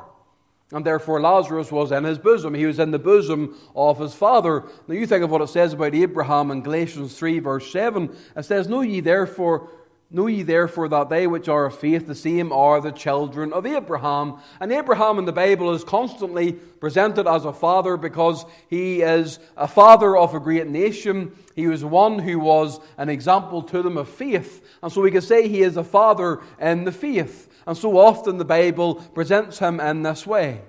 And 0.73 0.87
therefore, 0.87 1.21
Lazarus 1.21 1.73
was 1.73 1.91
in 1.91 2.05
his 2.05 2.19
bosom. 2.19 2.55
He 2.55 2.67
was 2.67 2.79
in 2.79 2.93
the 2.93 2.99
bosom 2.99 3.57
of 3.75 3.99
his 3.99 4.15
father. 4.15 4.65
Now, 4.87 4.95
you 4.95 5.07
think 5.07 5.25
of 5.25 5.31
what 5.31 5.43
it 5.43 5.49
says 5.49 5.73
about 5.73 5.95
Abraham 5.95 6.53
in 6.53 6.63
Galatians 6.63 7.19
3, 7.19 7.41
verse 7.41 7.73
7. 7.73 8.17
It 8.37 8.45
says, 8.45 8.69
Know 8.69 8.83
ye 8.83 9.01
therefore, 9.01 9.69
know 10.11 10.27
ye 10.27 10.43
therefore 10.43 10.89
that 10.89 11.09
they 11.09 11.27
which 11.27 11.49
are 11.49 11.67
of 11.67 11.79
faith, 11.79 12.07
the 12.07 12.15
same 12.15 12.53
are 12.53 12.81
the 12.81 12.91
children 12.91 13.53
of 13.53 13.65
Abraham. 13.65 14.39
And 14.61 14.73
Abraham 14.73 15.19
in 15.19 15.25
the 15.25 15.33
Bible 15.33 15.73
is 15.73 15.85
constantly 15.85 16.53
presented 16.53 17.29
as 17.29 17.45
a 17.45 17.53
father 17.53 17.97
because 17.97 18.45
he 18.69 19.03
is 19.03 19.39
a 19.57 19.69
father 19.69 20.17
of 20.17 20.35
a 20.35 20.41
great 20.41 20.67
nation. 20.67 21.33
He 21.55 21.67
was 21.67 21.85
one 21.85 22.19
who 22.19 22.39
was 22.39 22.81
an 22.99 23.09
example 23.09 23.63
to 23.63 23.83
them 23.83 23.97
of 23.97 24.09
faith. 24.09 24.67
And 24.83 24.93
so 24.93 25.01
we 25.01 25.11
can 25.11 25.23
say 25.23 25.49
he 25.49 25.63
is 25.63 25.77
a 25.77 25.85
father 25.85 26.41
in 26.61 26.85
the 26.85 26.93
faith. 26.93 27.49
And 27.67 27.77
so 27.77 27.97
often 27.97 28.39
the 28.39 28.45
Bible 28.45 28.97
presents 28.97 29.59
him 29.59 29.79
in 29.79 30.03
this 30.03 30.27
way. 30.27 30.63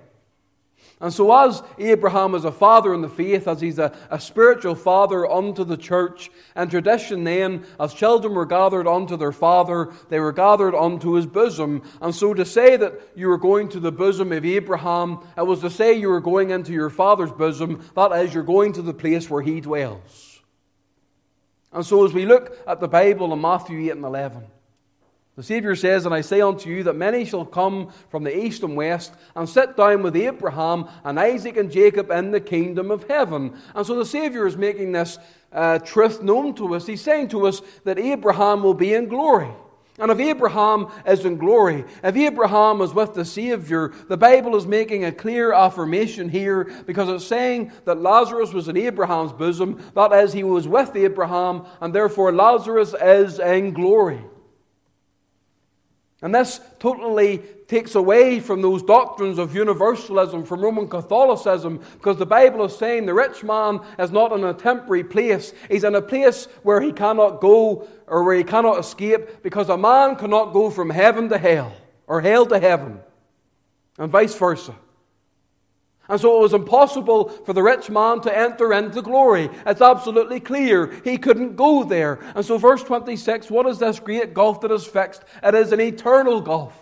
And 1.02 1.12
so, 1.12 1.36
as 1.36 1.64
Abraham 1.78 2.36
is 2.36 2.44
a 2.44 2.52
father 2.52 2.94
in 2.94 3.02
the 3.02 3.08
faith, 3.08 3.48
as 3.48 3.60
he's 3.60 3.80
a, 3.80 3.92
a 4.08 4.20
spiritual 4.20 4.76
father 4.76 5.28
unto 5.28 5.64
the 5.64 5.76
church, 5.76 6.30
and 6.54 6.70
tradition 6.70 7.24
then, 7.24 7.66
as 7.80 7.92
children 7.92 8.34
were 8.34 8.46
gathered 8.46 8.86
unto 8.86 9.16
their 9.16 9.32
father, 9.32 9.92
they 10.10 10.20
were 10.20 10.30
gathered 10.30 10.76
unto 10.76 11.14
his 11.14 11.26
bosom. 11.26 11.82
And 12.00 12.14
so, 12.14 12.32
to 12.34 12.44
say 12.44 12.76
that 12.76 12.94
you 13.16 13.26
were 13.26 13.36
going 13.36 13.68
to 13.70 13.80
the 13.80 13.90
bosom 13.90 14.30
of 14.30 14.44
Abraham, 14.44 15.18
it 15.36 15.44
was 15.44 15.60
to 15.62 15.70
say 15.70 15.92
you 15.92 16.08
were 16.08 16.20
going 16.20 16.50
into 16.50 16.72
your 16.72 16.88
father's 16.88 17.32
bosom, 17.32 17.84
that 17.96 18.12
is, 18.12 18.32
you're 18.32 18.44
going 18.44 18.72
to 18.74 18.82
the 18.82 18.94
place 18.94 19.28
where 19.28 19.42
he 19.42 19.60
dwells. 19.60 20.40
And 21.72 21.84
so, 21.84 22.06
as 22.06 22.12
we 22.12 22.26
look 22.26 22.56
at 22.64 22.78
the 22.78 22.86
Bible 22.86 23.32
in 23.32 23.40
Matthew 23.40 23.90
8 23.90 23.90
and 23.90 24.04
11, 24.04 24.46
the 25.34 25.42
Saviour 25.42 25.74
says, 25.74 26.04
And 26.04 26.14
I 26.14 26.20
say 26.20 26.42
unto 26.42 26.68
you 26.68 26.82
that 26.82 26.96
many 26.96 27.24
shall 27.24 27.46
come 27.46 27.90
from 28.10 28.22
the 28.22 28.36
east 28.36 28.62
and 28.62 28.76
west 28.76 29.14
and 29.34 29.48
sit 29.48 29.76
down 29.78 30.02
with 30.02 30.14
Abraham 30.14 30.86
and 31.04 31.18
Isaac 31.18 31.56
and 31.56 31.70
Jacob 31.70 32.10
in 32.10 32.32
the 32.32 32.40
kingdom 32.40 32.90
of 32.90 33.08
heaven. 33.08 33.56
And 33.74 33.86
so 33.86 33.96
the 33.96 34.04
Saviour 34.04 34.46
is 34.46 34.58
making 34.58 34.92
this 34.92 35.18
uh, 35.50 35.78
truth 35.78 36.22
known 36.22 36.54
to 36.56 36.74
us. 36.74 36.86
He's 36.86 37.00
saying 37.00 37.28
to 37.28 37.46
us 37.46 37.62
that 37.84 37.98
Abraham 37.98 38.62
will 38.62 38.74
be 38.74 38.92
in 38.92 39.08
glory. 39.08 39.48
And 39.98 40.10
if 40.10 40.20
Abraham 40.20 40.88
is 41.06 41.24
in 41.24 41.36
glory, 41.36 41.84
if 42.02 42.16
Abraham 42.16 42.80
is 42.80 42.92
with 42.92 43.14
the 43.14 43.24
Savior, 43.24 43.92
the 44.08 44.16
Bible 44.16 44.56
is 44.56 44.66
making 44.66 45.04
a 45.04 45.12
clear 45.12 45.52
affirmation 45.52 46.28
here 46.28 46.64
because 46.86 47.08
it's 47.08 47.26
saying 47.26 47.72
that 47.84 48.00
Lazarus 48.00 48.52
was 48.52 48.68
in 48.68 48.76
Abraham's 48.76 49.32
bosom, 49.32 49.82
that 49.94 50.12
is, 50.12 50.32
he 50.32 50.44
was 50.44 50.66
with 50.66 50.96
Abraham, 50.96 51.66
and 51.80 51.94
therefore 51.94 52.32
Lazarus 52.32 52.94
is 53.00 53.38
in 53.38 53.72
glory. 53.72 54.22
And 56.22 56.32
this 56.32 56.60
totally 56.78 57.38
takes 57.66 57.96
away 57.96 58.38
from 58.38 58.62
those 58.62 58.82
doctrines 58.84 59.38
of 59.38 59.56
universalism 59.56 60.44
from 60.44 60.60
Roman 60.60 60.88
Catholicism 60.88 61.80
because 61.94 62.16
the 62.16 62.26
Bible 62.26 62.64
is 62.64 62.76
saying 62.76 63.06
the 63.06 63.14
rich 63.14 63.42
man 63.42 63.80
is 63.98 64.12
not 64.12 64.30
in 64.30 64.44
a 64.44 64.54
temporary 64.54 65.02
place. 65.02 65.52
He's 65.68 65.82
in 65.82 65.96
a 65.96 66.02
place 66.02 66.46
where 66.62 66.80
he 66.80 66.92
cannot 66.92 67.40
go 67.40 67.88
or 68.06 68.22
where 68.22 68.36
he 68.36 68.44
cannot 68.44 68.78
escape 68.78 69.42
because 69.42 69.68
a 69.68 69.76
man 69.76 70.14
cannot 70.14 70.52
go 70.52 70.70
from 70.70 70.90
heaven 70.90 71.28
to 71.30 71.38
hell 71.38 71.74
or 72.06 72.20
hell 72.20 72.46
to 72.46 72.60
heaven 72.60 73.00
and 73.98 74.12
vice 74.12 74.34
versa. 74.36 74.74
And 76.12 76.20
so 76.20 76.36
it 76.36 76.42
was 76.42 76.52
impossible 76.52 77.30
for 77.30 77.54
the 77.54 77.62
rich 77.62 77.88
man 77.88 78.20
to 78.20 78.38
enter 78.38 78.74
into 78.74 79.00
glory. 79.00 79.48
It's 79.64 79.80
absolutely 79.80 80.40
clear. 80.40 80.92
He 81.04 81.16
couldn't 81.16 81.56
go 81.56 81.84
there. 81.84 82.18
And 82.34 82.44
so, 82.44 82.58
verse 82.58 82.82
26 82.82 83.50
what 83.50 83.66
is 83.66 83.78
this 83.78 83.98
great 83.98 84.34
gulf 84.34 84.60
that 84.60 84.70
is 84.70 84.84
fixed? 84.84 85.24
It 85.42 85.54
is 85.54 85.72
an 85.72 85.80
eternal 85.80 86.42
gulf, 86.42 86.74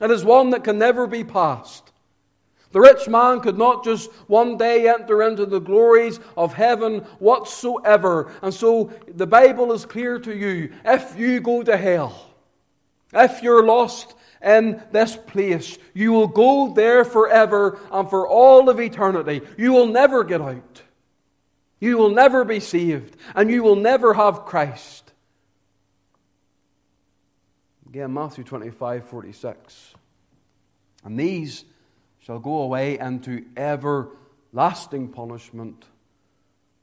it 0.00 0.10
is 0.10 0.24
one 0.24 0.50
that 0.50 0.64
can 0.64 0.76
never 0.76 1.06
be 1.06 1.22
passed. 1.22 1.92
The 2.72 2.80
rich 2.80 3.06
man 3.06 3.38
could 3.38 3.58
not 3.58 3.84
just 3.84 4.10
one 4.26 4.56
day 4.56 4.88
enter 4.88 5.22
into 5.22 5.46
the 5.46 5.60
glories 5.60 6.18
of 6.36 6.52
heaven 6.52 7.02
whatsoever. 7.20 8.32
And 8.42 8.52
so 8.52 8.90
the 9.06 9.28
Bible 9.28 9.70
is 9.70 9.86
clear 9.86 10.18
to 10.18 10.36
you. 10.36 10.72
If 10.84 11.16
you 11.16 11.38
go 11.38 11.62
to 11.62 11.76
hell, 11.76 12.28
if 13.12 13.40
you're 13.40 13.64
lost 13.64 14.16
in 14.46 14.80
this 14.92 15.16
place. 15.16 15.76
You 15.92 16.12
will 16.12 16.28
go 16.28 16.72
there 16.72 17.04
forever 17.04 17.78
and 17.90 18.08
for 18.08 18.26
all 18.26 18.70
of 18.70 18.80
eternity. 18.80 19.42
You 19.58 19.72
will 19.72 19.88
never 19.88 20.24
get 20.24 20.40
out. 20.40 20.82
You 21.80 21.98
will 21.98 22.10
never 22.10 22.44
be 22.44 22.60
saved, 22.60 23.16
and 23.34 23.50
you 23.50 23.62
will 23.62 23.76
never 23.76 24.14
have 24.14 24.46
Christ. 24.46 25.12
Again, 27.88 28.14
Matthew 28.14 28.44
25 28.44 29.08
46. 29.08 29.94
And 31.04 31.18
these 31.18 31.64
shall 32.20 32.38
go 32.38 32.62
away 32.62 32.98
into 32.98 33.44
everlasting 33.56 35.08
punishment, 35.08 35.84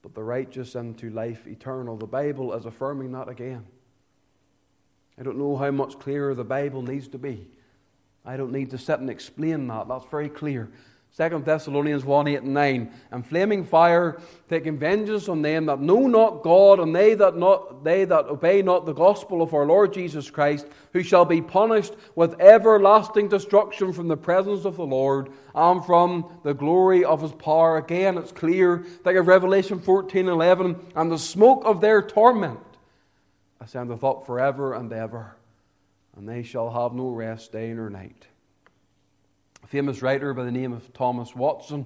but 0.02 0.14
the 0.14 0.24
righteous 0.24 0.76
into 0.76 1.10
life 1.10 1.48
eternal. 1.48 1.98
The 1.98 2.08
Bible 2.08 2.54
is 2.54 2.66
affirming 2.66 3.14
that 3.14 3.30
again. 3.30 3.66
I 5.20 5.24
don't 5.24 5.38
know 5.38 5.58
how 5.58 5.72
much 5.72 6.00
clearer 6.00 6.34
the 6.34 6.44
Bible 6.44 6.82
needs 6.82 7.08
to 7.10 7.18
be. 7.18 7.48
I 8.26 8.38
don't 8.38 8.52
need 8.52 8.72
to 8.72 8.78
sit 8.78 9.00
and 9.00 9.10
explain 9.10 9.68
that. 9.68 9.88
That's 9.88 10.06
very 10.06 10.30
clear. 10.30 10.70
2 11.16 11.44
Thessalonians 11.46 12.04
1 12.04 12.28
8 12.28 12.42
and 12.42 12.54
9. 12.56 12.92
And 13.12 13.26
flaming 13.26 13.64
fire, 13.64 14.20
taking 14.50 14.80
vengeance 14.80 15.30
on 15.30 15.44
them 15.44 15.68
that 15.68 15.80
know 15.80 16.08
not 16.08 16.42
God, 16.42 16.80
and 16.80 16.96
they 16.96 17.14
that, 17.14 17.38
not, 17.38 17.84
they 17.84 18.04
that 18.06 18.26
obey 18.26 18.64
not 18.64 18.88
the 18.88 18.94
gospel 18.94 19.44
of 19.44 19.54
our 19.54 19.66
Lord 19.66 19.94
Jesus 19.94 20.32
Christ, 20.32 20.66
who 20.92 21.04
shall 21.04 21.26
be 21.26 21.40
punished 21.40 21.94
with 22.16 22.40
everlasting 22.42 23.28
destruction 23.28 23.94
from 23.94 24.08
the 24.08 24.18
presence 24.18 24.66
of 24.66 24.76
the 24.76 24.86
Lord 24.86 25.30
and 25.54 25.86
from 25.86 26.40
the 26.42 26.56
glory 26.56 27.06
of 27.06 27.22
his 27.22 27.34
power. 27.34 27.78
Again, 27.78 28.18
it's 28.18 28.32
clear. 28.32 28.80
Think 29.04 29.18
of 29.18 29.28
Revelation 29.28 29.80
14 29.80 30.28
11. 30.28 30.76
And 30.96 31.12
the 31.12 31.20
smoke 31.20 31.62
of 31.64 31.80
their 31.80 32.02
torment 32.02 32.60
ascendeth 33.62 34.04
up 34.04 34.26
forever 34.26 34.74
and 34.74 34.92
ever, 34.92 35.36
and 36.16 36.28
they 36.28 36.44
shall 36.44 36.70
have 36.70 36.94
no 36.94 37.10
rest 37.10 37.52
day 37.52 37.74
nor 37.74 37.90
night. 37.90 38.28
A 39.64 39.68
famous 39.68 40.02
writer 40.02 40.34
by 40.34 40.44
the 40.44 40.52
name 40.52 40.74
of 40.74 40.94
Thomas 40.94 41.36
Watson, 41.36 41.86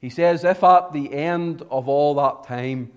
he 0.00 0.10
says, 0.10 0.44
If 0.44 0.64
at 0.64 0.92
the 0.92 1.12
end 1.12 1.62
of 1.70 1.88
all 1.88 2.14
that 2.14 2.44
time 2.44 2.92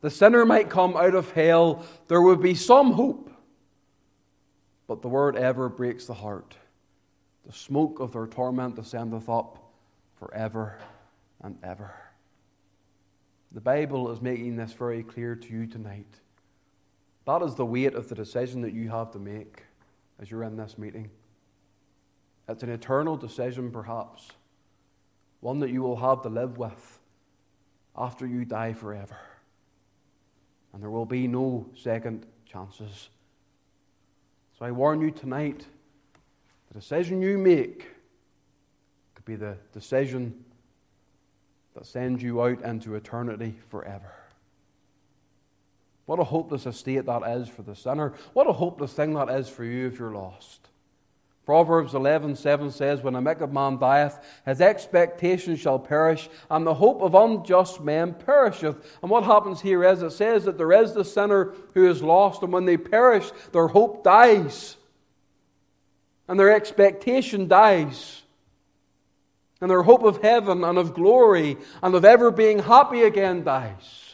the 0.00 0.10
sinner 0.10 0.46
might 0.46 0.70
come 0.70 0.96
out 0.96 1.14
of 1.14 1.30
hell, 1.32 1.84
there 2.08 2.22
would 2.22 2.40
be 2.40 2.54
some 2.54 2.92
hope. 2.92 3.30
But 4.86 5.02
the 5.02 5.08
word 5.08 5.36
ever 5.36 5.68
breaks 5.68 6.06
the 6.06 6.14
heart. 6.14 6.56
The 7.46 7.52
smoke 7.52 8.00
of 8.00 8.12
their 8.12 8.26
torment 8.26 8.78
ascendeth 8.78 9.28
up 9.28 9.58
forever 10.18 10.78
and 11.42 11.58
ever. 11.62 11.94
The 13.52 13.60
Bible 13.60 14.10
is 14.10 14.20
making 14.20 14.56
this 14.56 14.72
very 14.72 15.02
clear 15.02 15.34
to 15.34 15.48
you 15.48 15.66
tonight. 15.66 16.06
That 17.26 17.42
is 17.42 17.54
the 17.54 17.66
weight 17.66 17.94
of 17.94 18.08
the 18.08 18.14
decision 18.14 18.62
that 18.62 18.72
you 18.72 18.88
have 18.90 19.12
to 19.12 19.18
make 19.18 19.64
as 20.20 20.30
you're 20.30 20.44
in 20.44 20.56
this 20.56 20.76
meeting. 20.76 21.10
It's 22.48 22.62
an 22.62 22.70
eternal 22.70 23.16
decision, 23.16 23.70
perhaps, 23.70 24.28
one 25.40 25.60
that 25.60 25.70
you 25.70 25.82
will 25.82 25.96
have 25.96 26.22
to 26.22 26.28
live 26.28 26.58
with 26.58 26.98
after 27.96 28.26
you 28.26 28.44
die 28.44 28.72
forever. 28.72 29.16
And 30.72 30.82
there 30.82 30.90
will 30.90 31.06
be 31.06 31.26
no 31.26 31.66
second 31.74 32.26
chances. 32.44 33.08
So 34.58 34.66
I 34.66 34.70
warn 34.70 35.00
you 35.00 35.10
tonight 35.10 35.64
the 36.68 36.78
decision 36.78 37.22
you 37.22 37.38
make 37.38 37.86
could 39.14 39.24
be 39.24 39.36
the 39.36 39.56
decision 39.72 40.44
that 41.74 41.86
sends 41.86 42.22
you 42.22 42.42
out 42.42 42.62
into 42.62 42.94
eternity 42.94 43.54
forever. 43.68 44.12
What 46.10 46.18
a 46.18 46.24
hopeless 46.24 46.66
estate 46.66 47.06
that 47.06 47.22
is 47.38 47.48
for 47.48 47.62
the 47.62 47.76
sinner. 47.76 48.14
What 48.32 48.48
a 48.48 48.52
hopeless 48.52 48.92
thing 48.92 49.14
that 49.14 49.28
is 49.28 49.48
for 49.48 49.62
you 49.62 49.86
if 49.86 50.00
you're 50.00 50.10
lost. 50.10 50.68
Proverbs 51.46 51.92
11:7 51.92 52.72
says, 52.72 53.00
When 53.00 53.14
a 53.14 53.20
wicked 53.20 53.52
man 53.52 53.78
dieth, 53.78 54.18
his 54.44 54.60
expectation 54.60 55.54
shall 55.54 55.78
perish, 55.78 56.28
and 56.50 56.66
the 56.66 56.74
hope 56.74 57.00
of 57.00 57.14
unjust 57.14 57.80
men 57.80 58.14
perisheth. 58.14 58.98
And 59.02 59.08
what 59.08 59.22
happens 59.22 59.60
here 59.60 59.84
is 59.84 60.02
it 60.02 60.10
says 60.10 60.46
that 60.46 60.58
there 60.58 60.72
is 60.72 60.94
the 60.94 61.04
sinner 61.04 61.54
who 61.74 61.88
is 61.88 62.02
lost, 62.02 62.42
and 62.42 62.52
when 62.52 62.64
they 62.64 62.76
perish, 62.76 63.30
their 63.52 63.68
hope 63.68 64.02
dies. 64.02 64.76
And 66.26 66.40
their 66.40 66.52
expectation 66.52 67.46
dies. 67.46 68.22
And 69.60 69.70
their 69.70 69.84
hope 69.84 70.02
of 70.02 70.22
heaven 70.22 70.64
and 70.64 70.76
of 70.76 70.92
glory 70.92 71.56
and 71.80 71.94
of 71.94 72.04
ever 72.04 72.32
being 72.32 72.58
happy 72.58 73.02
again 73.02 73.44
dies. 73.44 74.09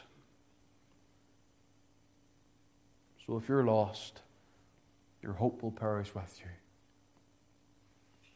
So 3.26 3.36
if 3.36 3.48
you're 3.48 3.64
lost, 3.64 4.22
your 5.22 5.32
hope 5.32 5.62
will 5.62 5.72
perish 5.72 6.14
with 6.14 6.38
you. 6.40 6.50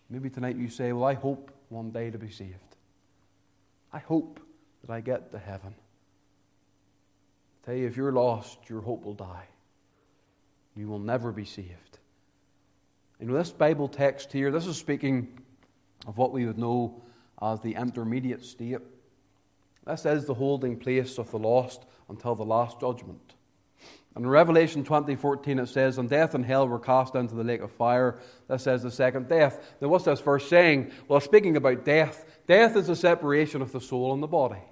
Maybe 0.09 0.29
tonight 0.29 0.57
you 0.57 0.69
say, 0.69 0.93
Well, 0.93 1.05
I 1.05 1.15
hope 1.15 1.53
one 1.69 1.91
day 1.91 2.11
to 2.11 2.19
be 2.19 2.31
saved. 2.31 2.77
I 3.93 3.99
hope 3.99 4.41
that 4.85 4.93
I 4.93 5.01
get 5.01 5.31
to 5.31 5.39
heaven. 5.39 5.75
I 7.63 7.67
tell 7.67 7.75
you, 7.75 7.87
if 7.87 7.97
you're 7.97 8.13
lost, 8.13 8.59
your 8.69 8.81
hope 8.81 9.05
will 9.05 9.15
die. 9.15 9.47
You 10.75 10.89
will 10.89 10.99
never 10.99 11.31
be 11.31 11.45
saved. 11.45 11.99
You 13.21 13.27
know, 13.27 13.35
this 13.35 13.53
Bible 13.53 13.87
text 13.87 14.33
here, 14.33 14.51
this 14.51 14.67
is 14.67 14.77
speaking 14.77 15.29
of 16.07 16.17
what 16.17 16.33
we 16.33 16.47
would 16.47 16.59
know 16.59 17.03
as 17.43 17.61
the 17.61 17.75
intermediate 17.75 18.45
state. 18.45 18.79
This 19.87 20.07
is 20.07 20.25
the 20.25 20.35
holding 20.35 20.77
place 20.77 21.19
of 21.19 21.31
the 21.31 21.39
lost 21.39 21.85
until 22.09 22.35
the 22.35 22.45
last 22.45 22.81
judgment. 22.81 23.35
And 24.15 24.25
in 24.25 24.31
Revelation 24.31 24.83
20, 24.85 25.15
14, 25.15 25.59
it 25.61 25.69
says, 25.69 25.99
And 25.99 26.11
death 26.11 26.35
and 26.35 26.45
hell 26.45 26.67
were 26.67 26.81
cast 26.81 27.15
into 27.15 27.35
the 27.35 27.45
lake 27.45 27.61
of 27.61 27.71
fire. 27.73 28.19
That 28.49 28.61
says 28.61 28.83
the 28.83 28.91
second 28.91 29.29
death. 29.29 29.75
Now, 29.81 29.89
what's 29.89 30.05
this 30.05 30.21
verse 30.21 30.49
saying? 30.49 30.91
Well, 31.07 31.21
speaking 31.21 31.57
about 31.57 31.85
death, 31.85 32.25
death 32.47 32.77
is 32.77 32.89
the 32.89 32.97
separation 32.97 33.63
of 33.63 33.71
the 33.71 33.81
soul 33.81 34.13
and 34.13 34.23
the 34.23 34.27
body. 34.27 34.63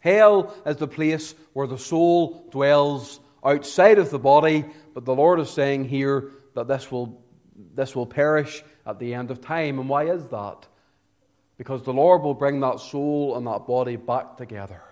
Hell 0.00 0.54
is 0.66 0.76
the 0.76 0.88
place 0.88 1.34
where 1.52 1.66
the 1.66 1.78
soul 1.78 2.48
dwells 2.50 3.20
outside 3.44 3.98
of 3.98 4.10
the 4.10 4.18
body, 4.18 4.64
but 4.92 5.04
the 5.04 5.14
Lord 5.14 5.38
is 5.38 5.50
saying 5.50 5.84
here 5.84 6.32
that 6.54 6.66
this 6.66 6.90
will, 6.90 7.22
this 7.74 7.94
will 7.94 8.06
perish 8.06 8.62
at 8.84 8.98
the 8.98 9.14
end 9.14 9.30
of 9.30 9.40
time. 9.40 9.78
And 9.78 9.88
why 9.88 10.10
is 10.10 10.28
that? 10.30 10.66
Because 11.58 11.82
the 11.82 11.92
Lord 11.92 12.22
will 12.22 12.34
bring 12.34 12.60
that 12.60 12.80
soul 12.80 13.36
and 13.36 13.46
that 13.46 13.66
body 13.66 13.96
back 13.96 14.36
together 14.36 14.82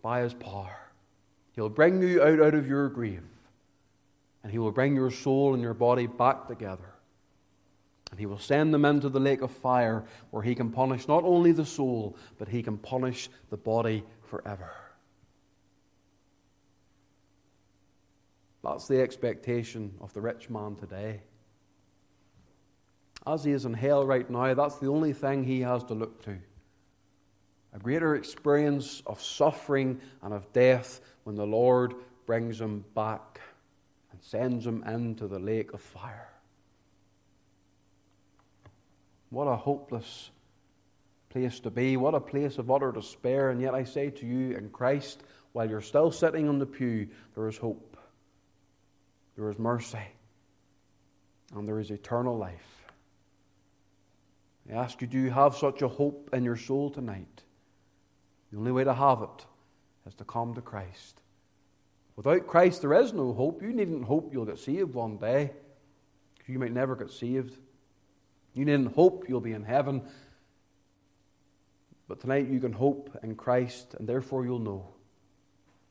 by 0.00 0.22
His 0.22 0.34
power. 0.34 0.81
He'll 1.54 1.68
bring 1.68 2.02
you 2.02 2.22
out, 2.22 2.40
out 2.40 2.54
of 2.54 2.66
your 2.66 2.88
grave, 2.88 3.22
and 4.42 4.50
He 4.50 4.58
will 4.58 4.72
bring 4.72 4.94
your 4.94 5.10
soul 5.10 5.54
and 5.54 5.62
your 5.62 5.74
body 5.74 6.06
back 6.06 6.48
together. 6.48 6.94
And 8.10 8.18
He 8.18 8.26
will 8.26 8.38
send 8.38 8.72
them 8.72 8.84
into 8.84 9.08
the 9.08 9.20
lake 9.20 9.42
of 9.42 9.50
fire 9.50 10.04
where 10.30 10.42
He 10.42 10.54
can 10.54 10.70
punish 10.70 11.08
not 11.08 11.24
only 11.24 11.52
the 11.52 11.66
soul, 11.66 12.16
but 12.38 12.48
He 12.48 12.62
can 12.62 12.78
punish 12.78 13.28
the 13.50 13.56
body 13.56 14.04
forever. 14.22 14.72
That's 18.62 18.86
the 18.86 19.00
expectation 19.00 19.94
of 20.00 20.12
the 20.14 20.20
rich 20.20 20.48
man 20.48 20.76
today. 20.76 21.20
As 23.26 23.44
he 23.44 23.52
is 23.52 23.64
in 23.64 23.74
hell 23.74 24.06
right 24.06 24.28
now, 24.28 24.54
that's 24.54 24.76
the 24.76 24.88
only 24.88 25.12
thing 25.12 25.44
he 25.44 25.60
has 25.60 25.84
to 25.84 25.94
look 25.94 26.22
to. 26.24 26.38
A 27.74 27.78
greater 27.78 28.14
experience 28.16 29.02
of 29.06 29.22
suffering 29.22 30.00
and 30.22 30.34
of 30.34 30.52
death 30.52 31.00
when 31.24 31.36
the 31.36 31.46
Lord 31.46 31.94
brings 32.26 32.60
him 32.60 32.84
back 32.94 33.40
and 34.10 34.22
sends 34.22 34.66
him 34.66 34.84
into 34.84 35.26
the 35.26 35.38
lake 35.38 35.72
of 35.72 35.80
fire. 35.80 36.28
What 39.30 39.44
a 39.46 39.56
hopeless 39.56 40.30
place 41.30 41.60
to 41.60 41.70
be. 41.70 41.96
What 41.96 42.14
a 42.14 42.20
place 42.20 42.58
of 42.58 42.70
utter 42.70 42.92
despair. 42.92 43.48
And 43.48 43.60
yet 43.60 43.74
I 43.74 43.84
say 43.84 44.10
to 44.10 44.26
you, 44.26 44.54
in 44.54 44.68
Christ, 44.68 45.22
while 45.52 45.68
you're 45.68 45.80
still 45.80 46.10
sitting 46.10 46.48
on 46.48 46.58
the 46.58 46.66
pew, 46.66 47.08
there 47.34 47.48
is 47.48 47.56
hope, 47.56 47.96
there 49.36 49.48
is 49.48 49.58
mercy, 49.58 50.06
and 51.54 51.66
there 51.66 51.78
is 51.78 51.90
eternal 51.90 52.36
life. 52.36 52.84
I 54.70 54.74
ask 54.74 55.00
you, 55.00 55.06
do 55.06 55.18
you 55.18 55.30
have 55.30 55.56
such 55.56 55.80
a 55.80 55.88
hope 55.88 56.30
in 56.34 56.44
your 56.44 56.56
soul 56.56 56.90
tonight? 56.90 57.42
The 58.52 58.58
only 58.58 58.72
way 58.72 58.84
to 58.84 58.94
have 58.94 59.22
it 59.22 59.46
is 60.06 60.14
to 60.16 60.24
come 60.24 60.54
to 60.54 60.60
Christ. 60.60 61.20
Without 62.16 62.46
Christ, 62.46 62.82
there 62.82 62.92
is 62.94 63.12
no 63.12 63.32
hope. 63.32 63.62
You 63.62 63.72
needn't 63.72 64.04
hope 64.04 64.32
you'll 64.32 64.44
get 64.44 64.58
saved 64.58 64.92
one 64.92 65.16
day, 65.16 65.52
because 66.36 66.52
you 66.52 66.58
might 66.58 66.72
never 66.72 66.94
get 66.94 67.10
saved. 67.10 67.56
You 68.54 68.66
needn't 68.66 68.94
hope 68.94 69.24
you'll 69.28 69.40
be 69.40 69.54
in 69.54 69.64
heaven. 69.64 70.02
But 72.06 72.20
tonight 72.20 72.48
you 72.48 72.60
can 72.60 72.72
hope 72.72 73.18
in 73.22 73.34
Christ, 73.36 73.94
and 73.98 74.06
therefore 74.06 74.44
you'll 74.44 74.58
know 74.58 74.88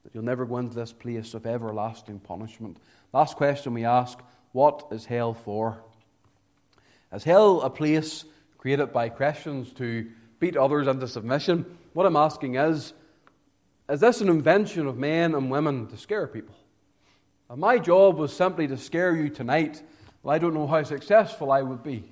that 0.03 0.13
you'll 0.13 0.23
never 0.23 0.45
go 0.45 0.57
into 0.57 0.75
this 0.75 0.93
place 0.93 1.33
of 1.33 1.47
everlasting 1.47 2.19
punishment. 2.19 2.77
Last 3.11 3.37
question 3.37 3.73
we 3.73 3.85
ask 3.85 4.19
what 4.51 4.87
is 4.91 5.05
hell 5.05 5.33
for? 5.33 5.81
Is 7.11 7.23
hell 7.23 7.61
a 7.61 7.69
place 7.69 8.25
created 8.57 8.93
by 8.93 9.09
Christians 9.09 9.73
to 9.73 10.11
beat 10.39 10.57
others 10.57 10.87
into 10.87 11.07
submission? 11.07 11.77
What 11.93 12.05
I'm 12.05 12.15
asking 12.15 12.55
is 12.55 12.93
is 13.89 13.99
this 13.99 14.21
an 14.21 14.29
invention 14.29 14.87
of 14.87 14.97
men 14.97 15.35
and 15.35 15.51
women 15.51 15.87
to 15.87 15.97
scare 15.97 16.25
people? 16.25 16.55
If 17.49 17.57
my 17.57 17.77
job 17.77 18.17
was 18.17 18.31
simply 18.33 18.65
to 18.69 18.77
scare 18.77 19.13
you 19.13 19.29
tonight, 19.29 19.83
well, 20.23 20.33
I 20.33 20.37
don't 20.37 20.53
know 20.53 20.67
how 20.67 20.81
successful 20.83 21.51
I 21.51 21.61
would 21.61 21.83
be. 21.83 22.09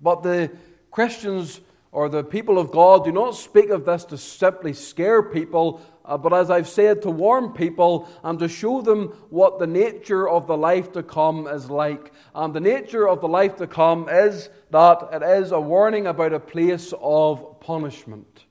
But 0.00 0.22
the 0.22 0.50
Christians 0.90 1.60
or 1.92 2.08
the 2.08 2.24
people 2.24 2.58
of 2.58 2.70
God 2.70 3.04
do 3.04 3.12
not 3.12 3.36
speak 3.36 3.68
of 3.68 3.84
this 3.84 4.04
to 4.06 4.16
simply 4.16 4.72
scare 4.72 5.22
people, 5.22 5.82
uh, 6.06 6.16
but 6.16 6.32
as 6.32 6.50
I've 6.50 6.68
said, 6.68 7.02
to 7.02 7.10
warn 7.10 7.50
people 7.50 8.08
and 8.24 8.38
to 8.38 8.48
show 8.48 8.80
them 8.80 9.08
what 9.28 9.58
the 9.58 9.66
nature 9.66 10.26
of 10.26 10.46
the 10.46 10.56
life 10.56 10.92
to 10.92 11.02
come 11.02 11.46
is 11.46 11.68
like. 11.68 12.14
And 12.34 12.54
the 12.54 12.60
nature 12.60 13.06
of 13.06 13.20
the 13.20 13.28
life 13.28 13.56
to 13.56 13.66
come 13.66 14.08
is 14.08 14.48
that 14.70 15.08
it 15.12 15.22
is 15.22 15.52
a 15.52 15.60
warning 15.60 16.06
about 16.06 16.32
a 16.32 16.40
place 16.40 16.94
of 16.98 17.60
punishment. 17.60 18.45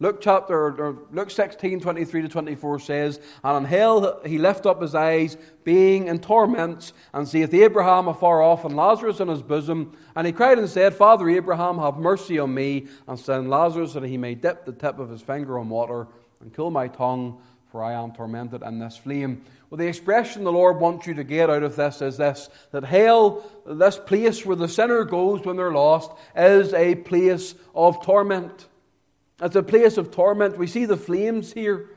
Luke 0.00 0.20
chapter 0.20 0.96
Luke 1.10 1.30
16, 1.30 1.80
23 1.80 2.22
to 2.22 2.28
24 2.28 2.78
says, 2.78 3.20
And 3.42 3.56
in 3.56 3.64
hell 3.64 4.20
he 4.24 4.38
lift 4.38 4.64
up 4.64 4.80
his 4.80 4.94
eyes, 4.94 5.36
being 5.64 6.06
in 6.06 6.20
torments, 6.20 6.92
and 7.12 7.26
seeth 7.26 7.52
Abraham 7.52 8.06
afar 8.06 8.40
off, 8.40 8.64
and 8.64 8.76
Lazarus 8.76 9.18
in 9.18 9.26
his 9.26 9.42
bosom. 9.42 9.96
And 10.14 10.24
he 10.24 10.32
cried 10.32 10.58
and 10.58 10.68
said, 10.68 10.94
Father 10.94 11.28
Abraham, 11.28 11.78
have 11.78 11.96
mercy 11.96 12.38
on 12.38 12.54
me, 12.54 12.86
and 13.08 13.18
send 13.18 13.50
Lazarus 13.50 13.94
that 13.94 14.04
he 14.04 14.16
may 14.16 14.36
dip 14.36 14.64
the 14.64 14.72
tip 14.72 15.00
of 15.00 15.10
his 15.10 15.20
finger 15.20 15.58
in 15.58 15.68
water, 15.68 16.06
and 16.40 16.54
cool 16.54 16.70
my 16.70 16.86
tongue, 16.86 17.40
for 17.72 17.82
I 17.82 17.94
am 17.94 18.12
tormented 18.12 18.62
in 18.62 18.78
this 18.78 18.96
flame. 18.96 19.42
Well, 19.68 19.78
the 19.78 19.88
expression 19.88 20.44
the 20.44 20.52
Lord 20.52 20.78
wants 20.78 21.08
you 21.08 21.14
to 21.14 21.24
get 21.24 21.50
out 21.50 21.64
of 21.64 21.74
this 21.74 22.00
is 22.02 22.16
this 22.16 22.48
that 22.70 22.84
hell, 22.84 23.44
this 23.66 23.98
place 23.98 24.46
where 24.46 24.56
the 24.56 24.68
sinner 24.68 25.02
goes 25.04 25.44
when 25.44 25.56
they're 25.56 25.72
lost, 25.72 26.12
is 26.36 26.72
a 26.72 26.94
place 26.94 27.56
of 27.74 28.00
torment. 28.04 28.68
It's 29.40 29.56
a 29.56 29.62
place 29.62 29.96
of 29.98 30.10
torment. 30.10 30.58
We 30.58 30.66
see 30.66 30.84
the 30.84 30.96
flames 30.96 31.52
here. 31.52 31.90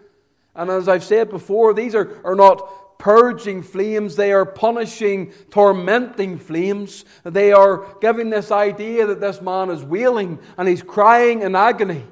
And 0.56 0.70
as 0.70 0.88
I've 0.88 1.04
said 1.04 1.30
before, 1.30 1.74
these 1.74 1.96
are, 1.96 2.20
are 2.26 2.36
not 2.36 3.00
purging 3.00 3.64
flames, 3.64 4.16
they 4.16 4.32
are 4.32 4.46
punishing, 4.46 5.34
tormenting 5.50 6.38
flames. 6.38 7.04
They 7.24 7.52
are 7.52 7.96
giving 8.00 8.30
this 8.30 8.52
idea 8.52 9.08
that 9.08 9.20
this 9.20 9.42
man 9.42 9.72
is 9.72 9.84
wailing 9.84 10.38
and 10.56 10.68
he's 10.68 10.84
crying 10.84 11.42
in 11.42 11.56
agony 11.56 12.06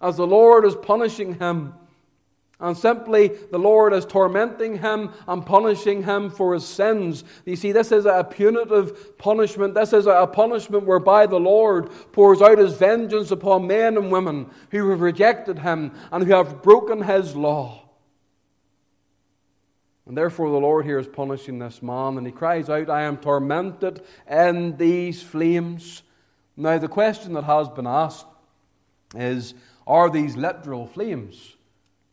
as 0.00 0.16
the 0.16 0.26
Lord 0.26 0.64
is 0.64 0.76
punishing 0.76 1.34
him. 1.40 1.74
And 2.60 2.76
simply, 2.76 3.28
the 3.28 3.58
Lord 3.58 3.94
is 3.94 4.04
tormenting 4.04 4.78
him 4.78 5.10
and 5.26 5.44
punishing 5.44 6.02
him 6.02 6.28
for 6.28 6.52
his 6.52 6.66
sins. 6.66 7.24
You 7.46 7.56
see, 7.56 7.72
this 7.72 7.90
is 7.90 8.04
a 8.04 8.22
punitive 8.22 9.16
punishment. 9.16 9.74
This 9.74 9.94
is 9.94 10.06
a 10.06 10.26
punishment 10.26 10.84
whereby 10.84 11.26
the 11.26 11.40
Lord 11.40 11.90
pours 12.12 12.42
out 12.42 12.58
his 12.58 12.74
vengeance 12.74 13.30
upon 13.30 13.66
men 13.66 13.96
and 13.96 14.12
women 14.12 14.50
who 14.70 14.90
have 14.90 15.00
rejected 15.00 15.60
him 15.60 15.92
and 16.12 16.24
who 16.24 16.34
have 16.34 16.62
broken 16.62 17.02
his 17.02 17.34
law. 17.34 17.88
And 20.06 20.16
therefore, 20.16 20.50
the 20.50 20.56
Lord 20.58 20.84
here 20.84 20.98
is 20.98 21.06
punishing 21.06 21.60
this 21.60 21.80
man, 21.80 22.18
and 22.18 22.26
he 22.26 22.32
cries 22.32 22.68
out, 22.68 22.90
I 22.90 23.02
am 23.02 23.16
tormented 23.16 24.02
in 24.28 24.76
these 24.76 25.22
flames. 25.22 26.02
Now, 26.56 26.76
the 26.76 26.88
question 26.88 27.32
that 27.34 27.44
has 27.44 27.70
been 27.70 27.86
asked 27.86 28.26
is 29.14 29.54
Are 29.86 30.10
these 30.10 30.36
literal 30.36 30.86
flames? 30.86 31.56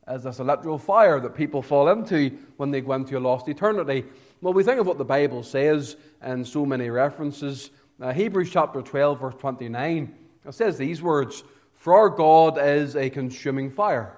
As 0.08 0.24
this 0.24 0.40
literal 0.40 0.78
fire 0.78 1.20
that 1.20 1.36
people 1.36 1.62
fall 1.62 1.90
into 1.90 2.32
when 2.56 2.72
they 2.72 2.82
go 2.82 2.94
into 2.94 3.18
a 3.18 3.20
lost 3.20 3.48
eternity. 3.50 4.06
Well, 4.42 4.54
we 4.54 4.64
think 4.64 4.80
of 4.80 4.88
what 4.88 4.98
the 4.98 5.06
Bible 5.06 5.44
says 5.44 5.98
in 6.24 6.46
so 6.46 6.66
many 6.66 6.90
references. 6.90 7.72
Uh, 8.02 8.14
Hebrews 8.14 8.50
chapter 8.52 8.82
12, 8.82 9.20
verse 9.20 9.36
29, 9.40 10.16
it 10.46 10.54
says 10.54 10.78
these 10.78 11.02
words 11.02 11.44
For 11.74 11.96
our 11.96 12.10
God 12.10 12.58
is 12.58 12.96
a 12.96 13.10
consuming 13.10 13.70
fire. 13.70 14.18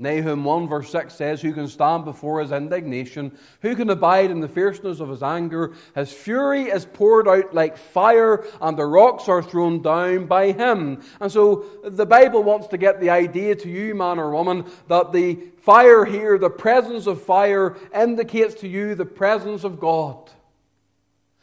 Nahum 0.00 0.44
1 0.44 0.68
verse 0.68 0.92
6 0.92 1.12
says, 1.12 1.42
Who 1.42 1.52
can 1.52 1.66
stand 1.66 2.04
before 2.04 2.40
his 2.40 2.52
indignation? 2.52 3.36
Who 3.62 3.74
can 3.74 3.90
abide 3.90 4.30
in 4.30 4.38
the 4.38 4.48
fierceness 4.48 5.00
of 5.00 5.08
his 5.08 5.24
anger? 5.24 5.72
His 5.96 6.12
fury 6.12 6.64
is 6.64 6.86
poured 6.86 7.26
out 7.26 7.52
like 7.52 7.76
fire, 7.76 8.44
and 8.60 8.78
the 8.78 8.86
rocks 8.86 9.28
are 9.28 9.42
thrown 9.42 9.82
down 9.82 10.26
by 10.26 10.52
him. 10.52 11.02
And 11.20 11.32
so 11.32 11.64
the 11.82 12.06
Bible 12.06 12.44
wants 12.44 12.68
to 12.68 12.78
get 12.78 13.00
the 13.00 13.10
idea 13.10 13.56
to 13.56 13.68
you, 13.68 13.96
man 13.96 14.20
or 14.20 14.30
woman, 14.30 14.66
that 14.86 15.12
the 15.12 15.40
fire 15.62 16.04
here, 16.04 16.38
the 16.38 16.48
presence 16.48 17.08
of 17.08 17.20
fire, 17.20 17.76
indicates 17.92 18.54
to 18.56 18.68
you 18.68 18.94
the 18.94 19.04
presence 19.04 19.64
of 19.64 19.80
God. 19.80 20.30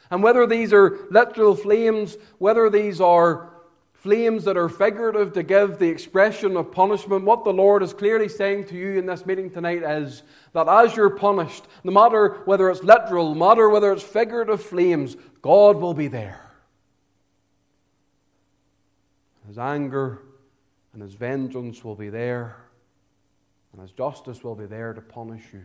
And 0.10 0.24
whether 0.24 0.48
these 0.48 0.72
are 0.72 0.98
literal 1.12 1.56
flames, 1.56 2.15
whether 2.38 2.70
these 2.70 3.02
are 3.02 3.52
flames 4.06 4.44
that 4.44 4.56
are 4.56 4.70
figurative 4.70 5.34
to 5.34 5.41
give 5.41 5.80
the 5.80 5.89
expression 5.89 6.56
of 6.56 6.72
punishment. 6.72 7.26
What 7.26 7.44
the 7.44 7.52
Lord 7.52 7.82
is 7.82 7.91
clearly 7.91 8.30
saying 8.30 8.65
to 8.65 8.76
you 8.76 9.00
in 9.00 9.08
this 9.08 9.26
meeting 9.26 9.50
tonight 9.50 9.82
is 9.82 10.22
that 10.54 10.68
as 10.68 10.96
you're 10.96 11.10
punished, 11.10 11.63
no 11.84 11.91
matter 11.91 12.44
whether 12.46 12.70
it's 12.70 12.84
literal, 12.84 13.34
no 13.34 13.48
matter 13.48 13.68
whether 13.68 13.91
it's 13.91 14.04
figurative 14.04 14.62
flames, 14.62 15.18
God 15.41 15.78
will 15.78 15.96
be 15.96 16.08
there. 16.08 16.39
His 19.48 19.58
anger 19.58 20.22
and 20.94 21.02
his 21.02 21.15
vengeance 21.15 21.84
will 21.84 21.96
be 21.96 22.10
there, 22.10 22.58
and 23.74 23.82
his 23.82 23.91
justice 23.91 24.44
will 24.44 24.56
be 24.56 24.68
there 24.68 24.94
to 24.94 25.02
punish 25.02 25.46
you. 25.52 25.63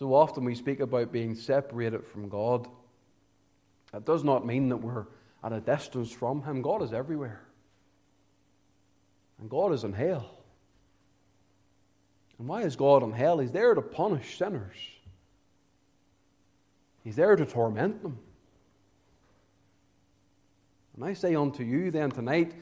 So 0.00 0.12
often 0.12 0.44
we 0.44 0.56
speak 0.56 0.80
about 0.80 1.12
being 1.12 1.36
separated 1.36 2.04
from 2.04 2.28
God. 2.28 2.66
That 3.92 4.04
does 4.04 4.24
not 4.24 4.44
mean 4.44 4.68
that 4.70 4.78
we're 4.78 5.06
at 5.44 5.52
a 5.52 5.60
distance 5.60 6.10
from 6.10 6.42
Him. 6.42 6.62
God 6.62 6.82
is 6.82 6.92
everywhere. 6.92 7.40
And 9.38 9.50
God 9.50 9.72
is 9.72 9.84
in 9.84 9.92
hell. 9.92 10.30
And 12.38 12.48
why 12.48 12.62
is 12.62 12.76
God 12.76 13.02
in 13.02 13.12
hell? 13.12 13.38
He's 13.38 13.52
there 13.52 13.74
to 13.74 13.82
punish 13.82 14.38
sinners, 14.38 14.76
He's 17.04 17.16
there 17.16 17.36
to 17.36 17.44
torment 17.44 18.02
them. 18.02 18.18
And 20.96 21.04
I 21.04 21.12
say 21.12 21.34
unto 21.34 21.64
you 21.64 21.90
then 21.90 22.10
tonight, 22.10 22.54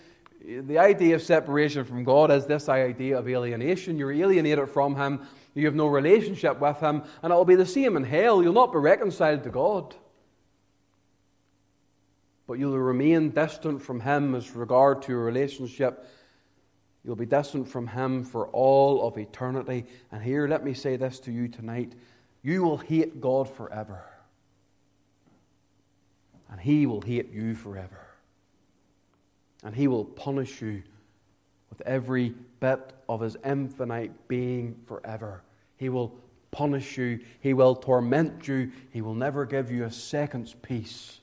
the 0.43 0.79
idea 0.79 1.15
of 1.15 1.23
separation 1.23 1.85
from 1.85 2.03
God 2.03 2.31
is 2.31 2.47
this 2.47 2.69
idea 2.69 3.19
of 3.19 3.29
alienation. 3.29 3.99
You're 3.99 4.11
alienated 4.11 4.71
from 4.71 4.97
Him, 4.97 5.21
you 5.55 5.67
have 5.67 5.75
no 5.75 5.87
relationship 5.87 6.59
with 6.59 6.81
Him, 6.81 7.03
and 7.23 7.33
it 7.33 7.37
will 7.37 7.45
be 7.45 7.55
the 7.55 7.67
same 7.67 7.97
in 7.97 8.05
hell. 8.05 8.43
You'll 8.43 8.55
not 8.55 8.73
be 8.73 8.79
reconciled 8.79 9.45
to 9.45 9.51
God 9.51 9.95
but 12.47 12.55
you'll 12.55 12.79
remain 12.79 13.31
distant 13.31 13.83
from 13.83 14.01
Him 14.01 14.35
as 14.35 14.51
regard 14.53 15.03
to 15.03 15.13
your 15.13 15.25
relationship. 15.25 16.07
You'll 17.05 17.17
be 17.17 17.27
distant 17.27 17.69
from 17.69 17.87
Him 17.87 18.25
for 18.25 18.49
all 18.49 19.07
of 19.07 19.19
eternity. 19.19 19.85
And 20.11 20.23
here, 20.23 20.47
let 20.47 20.65
me 20.65 20.75
say 20.75 20.97
this 20.97 21.19
to 21.21 21.33
you 21.33 21.49
tonight 21.49 21.95
you 22.45 22.65
will 22.65 22.79
hate 22.79 23.21
God 23.21 23.49
forever, 23.49 24.05
and 26.51 26.61
He 26.61 26.87
will 26.87 27.01
hate 27.01 27.33
you 27.33 27.55
forever. 27.55 28.07
And 29.63 29.77
He 29.77 29.87
will 29.87 30.05
punish 30.05 30.61
you 30.61 30.83
with 31.71 31.81
every 31.83 32.35
bit 32.59 32.93
of 33.09 33.21
His 33.21 33.37
infinite 33.45 34.27
being 34.27 34.77
forever. 34.87 35.43
He 35.77 35.89
will 35.89 36.13
punish 36.51 36.99
you, 36.99 37.21
He 37.41 37.55
will 37.55 37.77
torment 37.77 38.49
you, 38.49 38.73
He 38.91 39.03
will 39.03 39.15
never 39.15 39.47
give 39.47 39.71
you 39.71 39.85
a 39.85 39.91
second's 39.91 40.55
peace. 40.55 41.21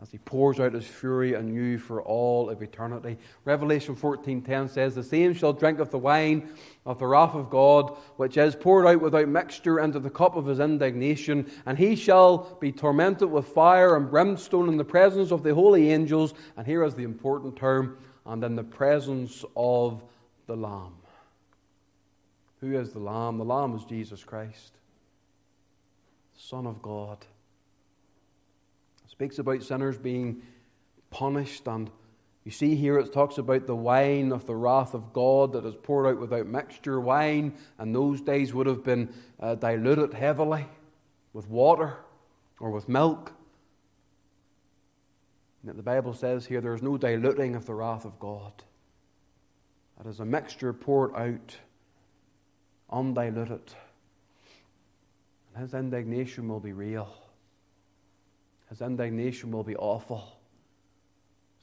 As 0.00 0.10
he 0.10 0.18
pours 0.18 0.60
out 0.60 0.74
his 0.74 0.86
fury 0.86 1.30
you 1.30 1.78
for 1.78 2.02
all 2.02 2.50
of 2.50 2.60
eternity. 2.60 3.16
Revelation 3.46 3.96
14:10 3.96 4.68
says, 4.68 4.94
"The 4.94 5.02
same 5.02 5.32
shall 5.32 5.54
drink 5.54 5.78
of 5.78 5.90
the 5.90 5.98
wine 5.98 6.50
of 6.84 6.98
the 6.98 7.06
wrath 7.06 7.34
of 7.34 7.48
God, 7.48 7.96
which 8.16 8.36
is 8.36 8.54
poured 8.54 8.86
out 8.86 9.00
without 9.00 9.28
mixture 9.28 9.80
into 9.80 9.98
the 9.98 10.10
cup 10.10 10.36
of 10.36 10.46
his 10.46 10.60
indignation, 10.60 11.50
and 11.64 11.78
he 11.78 11.96
shall 11.96 12.56
be 12.60 12.72
tormented 12.72 13.30
with 13.30 13.48
fire 13.48 13.96
and 13.96 14.10
brimstone 14.10 14.68
in 14.68 14.76
the 14.76 14.84
presence 14.84 15.32
of 15.32 15.42
the 15.42 15.54
holy 15.54 15.90
angels." 15.90 16.34
And 16.58 16.66
here 16.66 16.84
is 16.84 16.94
the 16.94 17.04
important 17.04 17.56
term, 17.56 17.96
and 18.26 18.44
in 18.44 18.54
the 18.54 18.64
presence 18.64 19.46
of 19.56 20.04
the 20.46 20.56
Lamb. 20.56 20.96
Who 22.60 22.74
is 22.74 22.92
the 22.92 23.00
Lamb? 23.00 23.38
The 23.38 23.44
Lamb 23.44 23.74
is 23.74 23.84
Jesus 23.84 24.24
Christ, 24.24 24.72
Son 26.34 26.66
of 26.66 26.82
God 26.82 27.26
speaks 29.16 29.38
about 29.38 29.62
sinners 29.62 29.96
being 29.96 30.42
punished. 31.08 31.66
And 31.66 31.90
you 32.44 32.50
see 32.50 32.74
here 32.76 32.98
it 32.98 33.14
talks 33.14 33.38
about 33.38 33.66
the 33.66 33.74
wine 33.74 34.30
of 34.30 34.44
the 34.44 34.54
wrath 34.54 34.92
of 34.92 35.14
God 35.14 35.54
that 35.54 35.64
is 35.64 35.74
poured 35.74 36.06
out 36.06 36.20
without 36.20 36.46
mixture. 36.46 37.00
Wine 37.00 37.54
in 37.80 37.94
those 37.94 38.20
days 38.20 38.52
would 38.52 38.66
have 38.66 38.84
been 38.84 39.08
uh, 39.40 39.54
diluted 39.54 40.12
heavily 40.12 40.66
with 41.32 41.48
water 41.48 41.96
or 42.60 42.70
with 42.70 42.90
milk. 42.90 43.32
And 45.66 45.78
the 45.78 45.82
Bible 45.82 46.12
says 46.12 46.44
here 46.44 46.60
there 46.60 46.74
is 46.74 46.82
no 46.82 46.98
diluting 46.98 47.56
of 47.56 47.64
the 47.64 47.72
wrath 47.72 48.04
of 48.04 48.20
God. 48.20 48.52
It 49.98 50.06
is 50.06 50.20
a 50.20 50.26
mixture 50.26 50.74
poured 50.74 51.14
out, 51.16 51.56
undiluted. 52.90 53.72
And 55.54 55.62
his 55.62 55.72
indignation 55.72 56.50
will 56.50 56.60
be 56.60 56.74
real. 56.74 57.08
His 58.76 58.82
indignation 58.82 59.52
will 59.52 59.64
be 59.64 59.74
awful. 59.74 60.38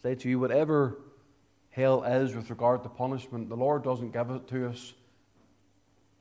Say 0.01 0.15
to 0.15 0.27
you, 0.27 0.39
whatever 0.39 0.97
hell 1.69 2.01
is 2.01 2.33
with 2.33 2.49
regard 2.49 2.81
to 2.81 2.89
punishment, 2.89 3.49
the 3.49 3.55
Lord 3.55 3.83
doesn't 3.83 4.13
give 4.13 4.31
it 4.31 4.47
to 4.47 4.69
us 4.69 4.93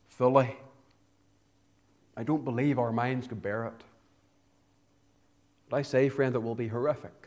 fully. 0.07 0.55
I 2.15 2.25
don't 2.25 2.45
believe 2.45 2.79
our 2.79 2.93
minds 2.93 3.27
could 3.27 3.41
bear 3.41 3.65
it. 3.69 3.85
But 5.71 5.79
I 5.79 5.83
say, 5.83 6.11
friend, 6.11 6.35
it 6.35 6.43
will 6.43 6.55
be 6.55 6.69
horrific. 6.69 7.27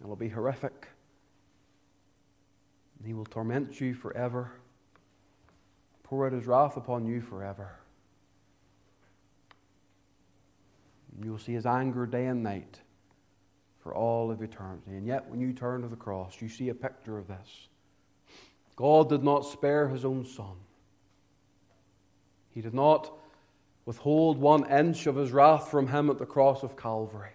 It 0.00 0.06
will 0.06 0.14
be 0.14 0.28
horrific. 0.28 0.86
And 2.98 3.08
he 3.08 3.14
will 3.14 3.24
torment 3.24 3.80
you 3.80 3.94
forever, 3.94 4.52
pour 6.04 6.24
out 6.24 6.34
his 6.34 6.46
wrath 6.46 6.76
upon 6.76 7.04
you 7.04 7.20
forever. 7.20 7.81
You 11.20 11.32
will 11.32 11.38
see 11.38 11.52
his 11.52 11.66
anger 11.66 12.06
day 12.06 12.26
and 12.26 12.42
night 12.42 12.80
for 13.82 13.94
all 13.94 14.30
of 14.30 14.42
eternity. 14.42 14.92
And 14.92 15.06
yet, 15.06 15.28
when 15.28 15.40
you 15.40 15.52
turn 15.52 15.82
to 15.82 15.88
the 15.88 15.96
cross, 15.96 16.40
you 16.40 16.48
see 16.48 16.68
a 16.68 16.74
picture 16.74 17.18
of 17.18 17.26
this. 17.26 17.68
God 18.76 19.08
did 19.08 19.22
not 19.22 19.40
spare 19.44 19.88
his 19.88 20.04
own 20.04 20.24
son, 20.24 20.56
he 22.50 22.60
did 22.60 22.74
not 22.74 23.12
withhold 23.84 24.38
one 24.38 24.70
inch 24.70 25.06
of 25.06 25.16
his 25.16 25.32
wrath 25.32 25.68
from 25.68 25.88
him 25.88 26.08
at 26.08 26.18
the 26.18 26.26
cross 26.26 26.62
of 26.62 26.76
Calvary. 26.76 27.32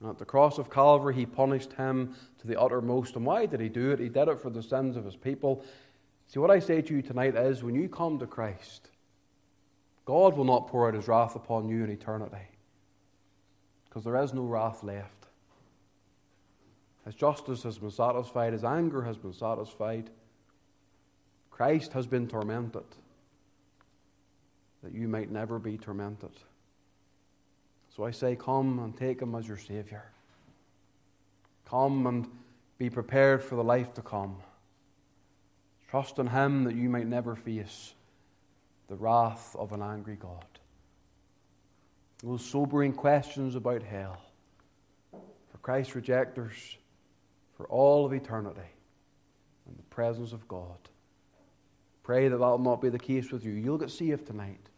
And 0.00 0.10
at 0.10 0.18
the 0.18 0.24
cross 0.24 0.58
of 0.58 0.68
Calvary, 0.68 1.14
he 1.14 1.26
punished 1.26 1.72
him 1.74 2.16
to 2.40 2.46
the 2.48 2.60
uttermost. 2.60 3.14
And 3.14 3.24
why 3.24 3.46
did 3.46 3.60
he 3.60 3.68
do 3.68 3.92
it? 3.92 4.00
He 4.00 4.08
did 4.08 4.26
it 4.26 4.40
for 4.40 4.50
the 4.50 4.62
sins 4.62 4.96
of 4.96 5.04
his 5.04 5.14
people. 5.14 5.64
See, 6.26 6.40
what 6.40 6.50
I 6.50 6.58
say 6.58 6.82
to 6.82 6.94
you 6.94 7.02
tonight 7.02 7.36
is 7.36 7.62
when 7.62 7.76
you 7.76 7.88
come 7.88 8.18
to 8.18 8.26
Christ, 8.26 8.88
God 10.04 10.36
will 10.36 10.44
not 10.44 10.68
pour 10.68 10.88
out 10.88 10.94
his 10.94 11.08
wrath 11.08 11.36
upon 11.36 11.68
you 11.68 11.84
in 11.84 11.90
eternity 11.90 12.48
because 13.84 14.04
there 14.04 14.20
is 14.22 14.32
no 14.32 14.42
wrath 14.42 14.82
left. 14.82 15.26
His 17.04 17.14
justice 17.14 17.62
has 17.64 17.78
been 17.78 17.90
satisfied, 17.90 18.52
his 18.52 18.64
anger 18.64 19.02
has 19.02 19.16
been 19.16 19.32
satisfied. 19.32 20.10
Christ 21.50 21.92
has 21.92 22.06
been 22.06 22.26
tormented 22.26 22.84
that 24.82 24.92
you 24.92 25.06
might 25.06 25.30
never 25.30 25.58
be 25.58 25.78
tormented. 25.78 26.32
So 27.94 28.04
I 28.04 28.10
say, 28.10 28.36
come 28.36 28.78
and 28.78 28.96
take 28.96 29.20
him 29.20 29.34
as 29.34 29.46
your 29.46 29.58
Savior. 29.58 30.04
Come 31.68 32.06
and 32.06 32.26
be 32.78 32.90
prepared 32.90 33.44
for 33.44 33.54
the 33.54 33.64
life 33.64 33.94
to 33.94 34.02
come. 34.02 34.36
Trust 35.88 36.18
in 36.18 36.28
him 36.28 36.64
that 36.64 36.74
you 36.74 36.88
might 36.88 37.06
never 37.06 37.36
face 37.36 37.92
the 38.88 38.96
wrath 38.96 39.54
of 39.58 39.72
an 39.72 39.82
angry 39.82 40.16
God. 40.16 40.44
Those 42.22 42.44
sobering 42.44 42.92
questions 42.92 43.54
about 43.54 43.82
hell 43.82 44.20
for 45.10 45.58
Christ's 45.62 45.96
rejectors 45.96 46.76
for 47.56 47.66
all 47.66 48.06
of 48.06 48.12
eternity 48.12 48.60
in 49.68 49.76
the 49.76 49.82
presence 49.84 50.32
of 50.32 50.46
God. 50.48 50.76
Pray 52.02 52.28
that 52.28 52.36
that 52.36 52.46
will 52.46 52.58
not 52.58 52.80
be 52.80 52.88
the 52.88 52.98
case 52.98 53.30
with 53.30 53.44
you. 53.44 53.52
You'll 53.52 53.78
get 53.78 53.90
saved 53.90 54.26
tonight. 54.26 54.68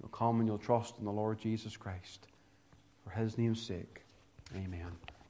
You'll 0.00 0.10
come 0.10 0.40
and 0.40 0.48
you'll 0.48 0.58
trust 0.58 0.98
in 0.98 1.04
the 1.04 1.12
Lord 1.12 1.38
Jesus 1.38 1.76
Christ 1.76 2.26
for 3.02 3.10
his 3.10 3.38
name's 3.38 3.60
sake. 3.60 4.02
Amen. 4.54 4.86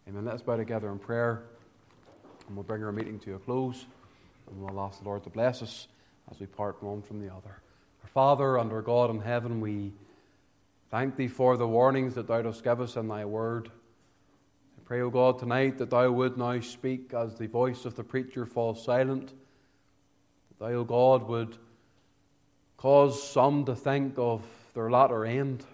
Amen. 0.08 0.24
Let's 0.24 0.42
bow 0.42 0.56
together 0.56 0.90
in 0.90 0.98
prayer 0.98 1.44
and 2.46 2.56
we'll 2.56 2.64
bring 2.64 2.82
our 2.84 2.92
meeting 2.92 3.18
to 3.20 3.34
a 3.34 3.38
close 3.38 3.86
and 4.50 4.60
we'll 4.60 4.80
ask 4.80 5.00
the 5.00 5.04
Lord 5.06 5.24
to 5.24 5.30
bless 5.30 5.62
us 5.62 5.88
as 6.30 6.38
we 6.40 6.46
part 6.46 6.82
one 6.82 7.02
from 7.02 7.20
the 7.20 7.32
other. 7.32 7.60
Father 8.14 8.58
and 8.58 8.70
our 8.70 8.80
God 8.80 9.10
in 9.10 9.18
heaven, 9.18 9.60
we 9.60 9.92
thank 10.88 11.16
Thee 11.16 11.26
for 11.26 11.56
the 11.56 11.66
warnings 11.66 12.14
that 12.14 12.28
Thou 12.28 12.42
dost 12.42 12.62
give 12.62 12.80
us 12.80 12.94
in 12.94 13.08
Thy 13.08 13.24
word. 13.24 13.72
I 14.78 14.82
pray, 14.84 15.00
O 15.00 15.10
God, 15.10 15.40
tonight 15.40 15.78
that 15.78 15.90
Thou 15.90 16.12
would 16.12 16.38
now 16.38 16.60
speak 16.60 17.12
as 17.12 17.36
the 17.36 17.48
voice 17.48 17.84
of 17.84 17.96
the 17.96 18.04
preacher 18.04 18.46
falls 18.46 18.84
silent. 18.84 19.34
That 20.48 20.58
Thou, 20.60 20.72
O 20.74 20.84
God, 20.84 21.28
would 21.28 21.58
cause 22.76 23.20
some 23.20 23.64
to 23.64 23.74
think 23.74 24.14
of 24.16 24.44
their 24.74 24.92
latter 24.92 25.24
end, 25.24 25.64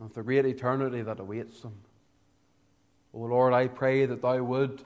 of 0.00 0.12
the 0.14 0.24
great 0.24 0.46
eternity 0.46 1.02
that 1.02 1.20
awaits 1.20 1.60
them. 1.60 1.74
O 3.14 3.20
Lord, 3.20 3.52
I 3.52 3.68
pray 3.68 4.04
that 4.06 4.20
Thou 4.20 4.42
would 4.42 4.82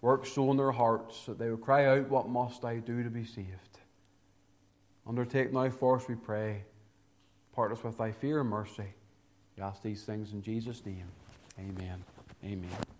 work 0.00 0.26
so 0.26 0.50
in 0.50 0.56
their 0.56 0.72
hearts 0.72 1.26
that 1.26 1.38
they 1.38 1.48
would 1.48 1.60
cry 1.60 1.86
out, 1.86 2.10
What 2.10 2.28
must 2.28 2.64
I 2.64 2.78
do 2.78 3.04
to 3.04 3.10
be 3.10 3.24
saved? 3.24 3.71
Undertake 5.06 5.52
now 5.52 5.68
for 5.70 5.96
us, 5.96 6.08
we 6.08 6.14
pray. 6.14 6.62
Part 7.54 7.72
us 7.72 7.82
with 7.82 7.98
thy 7.98 8.12
fear 8.12 8.40
and 8.40 8.48
mercy. 8.48 8.94
We 9.56 9.62
ask 9.62 9.82
these 9.82 10.04
things 10.04 10.32
in 10.32 10.42
Jesus' 10.42 10.84
name. 10.86 11.06
Amen. 11.58 12.02
Amen. 12.44 12.91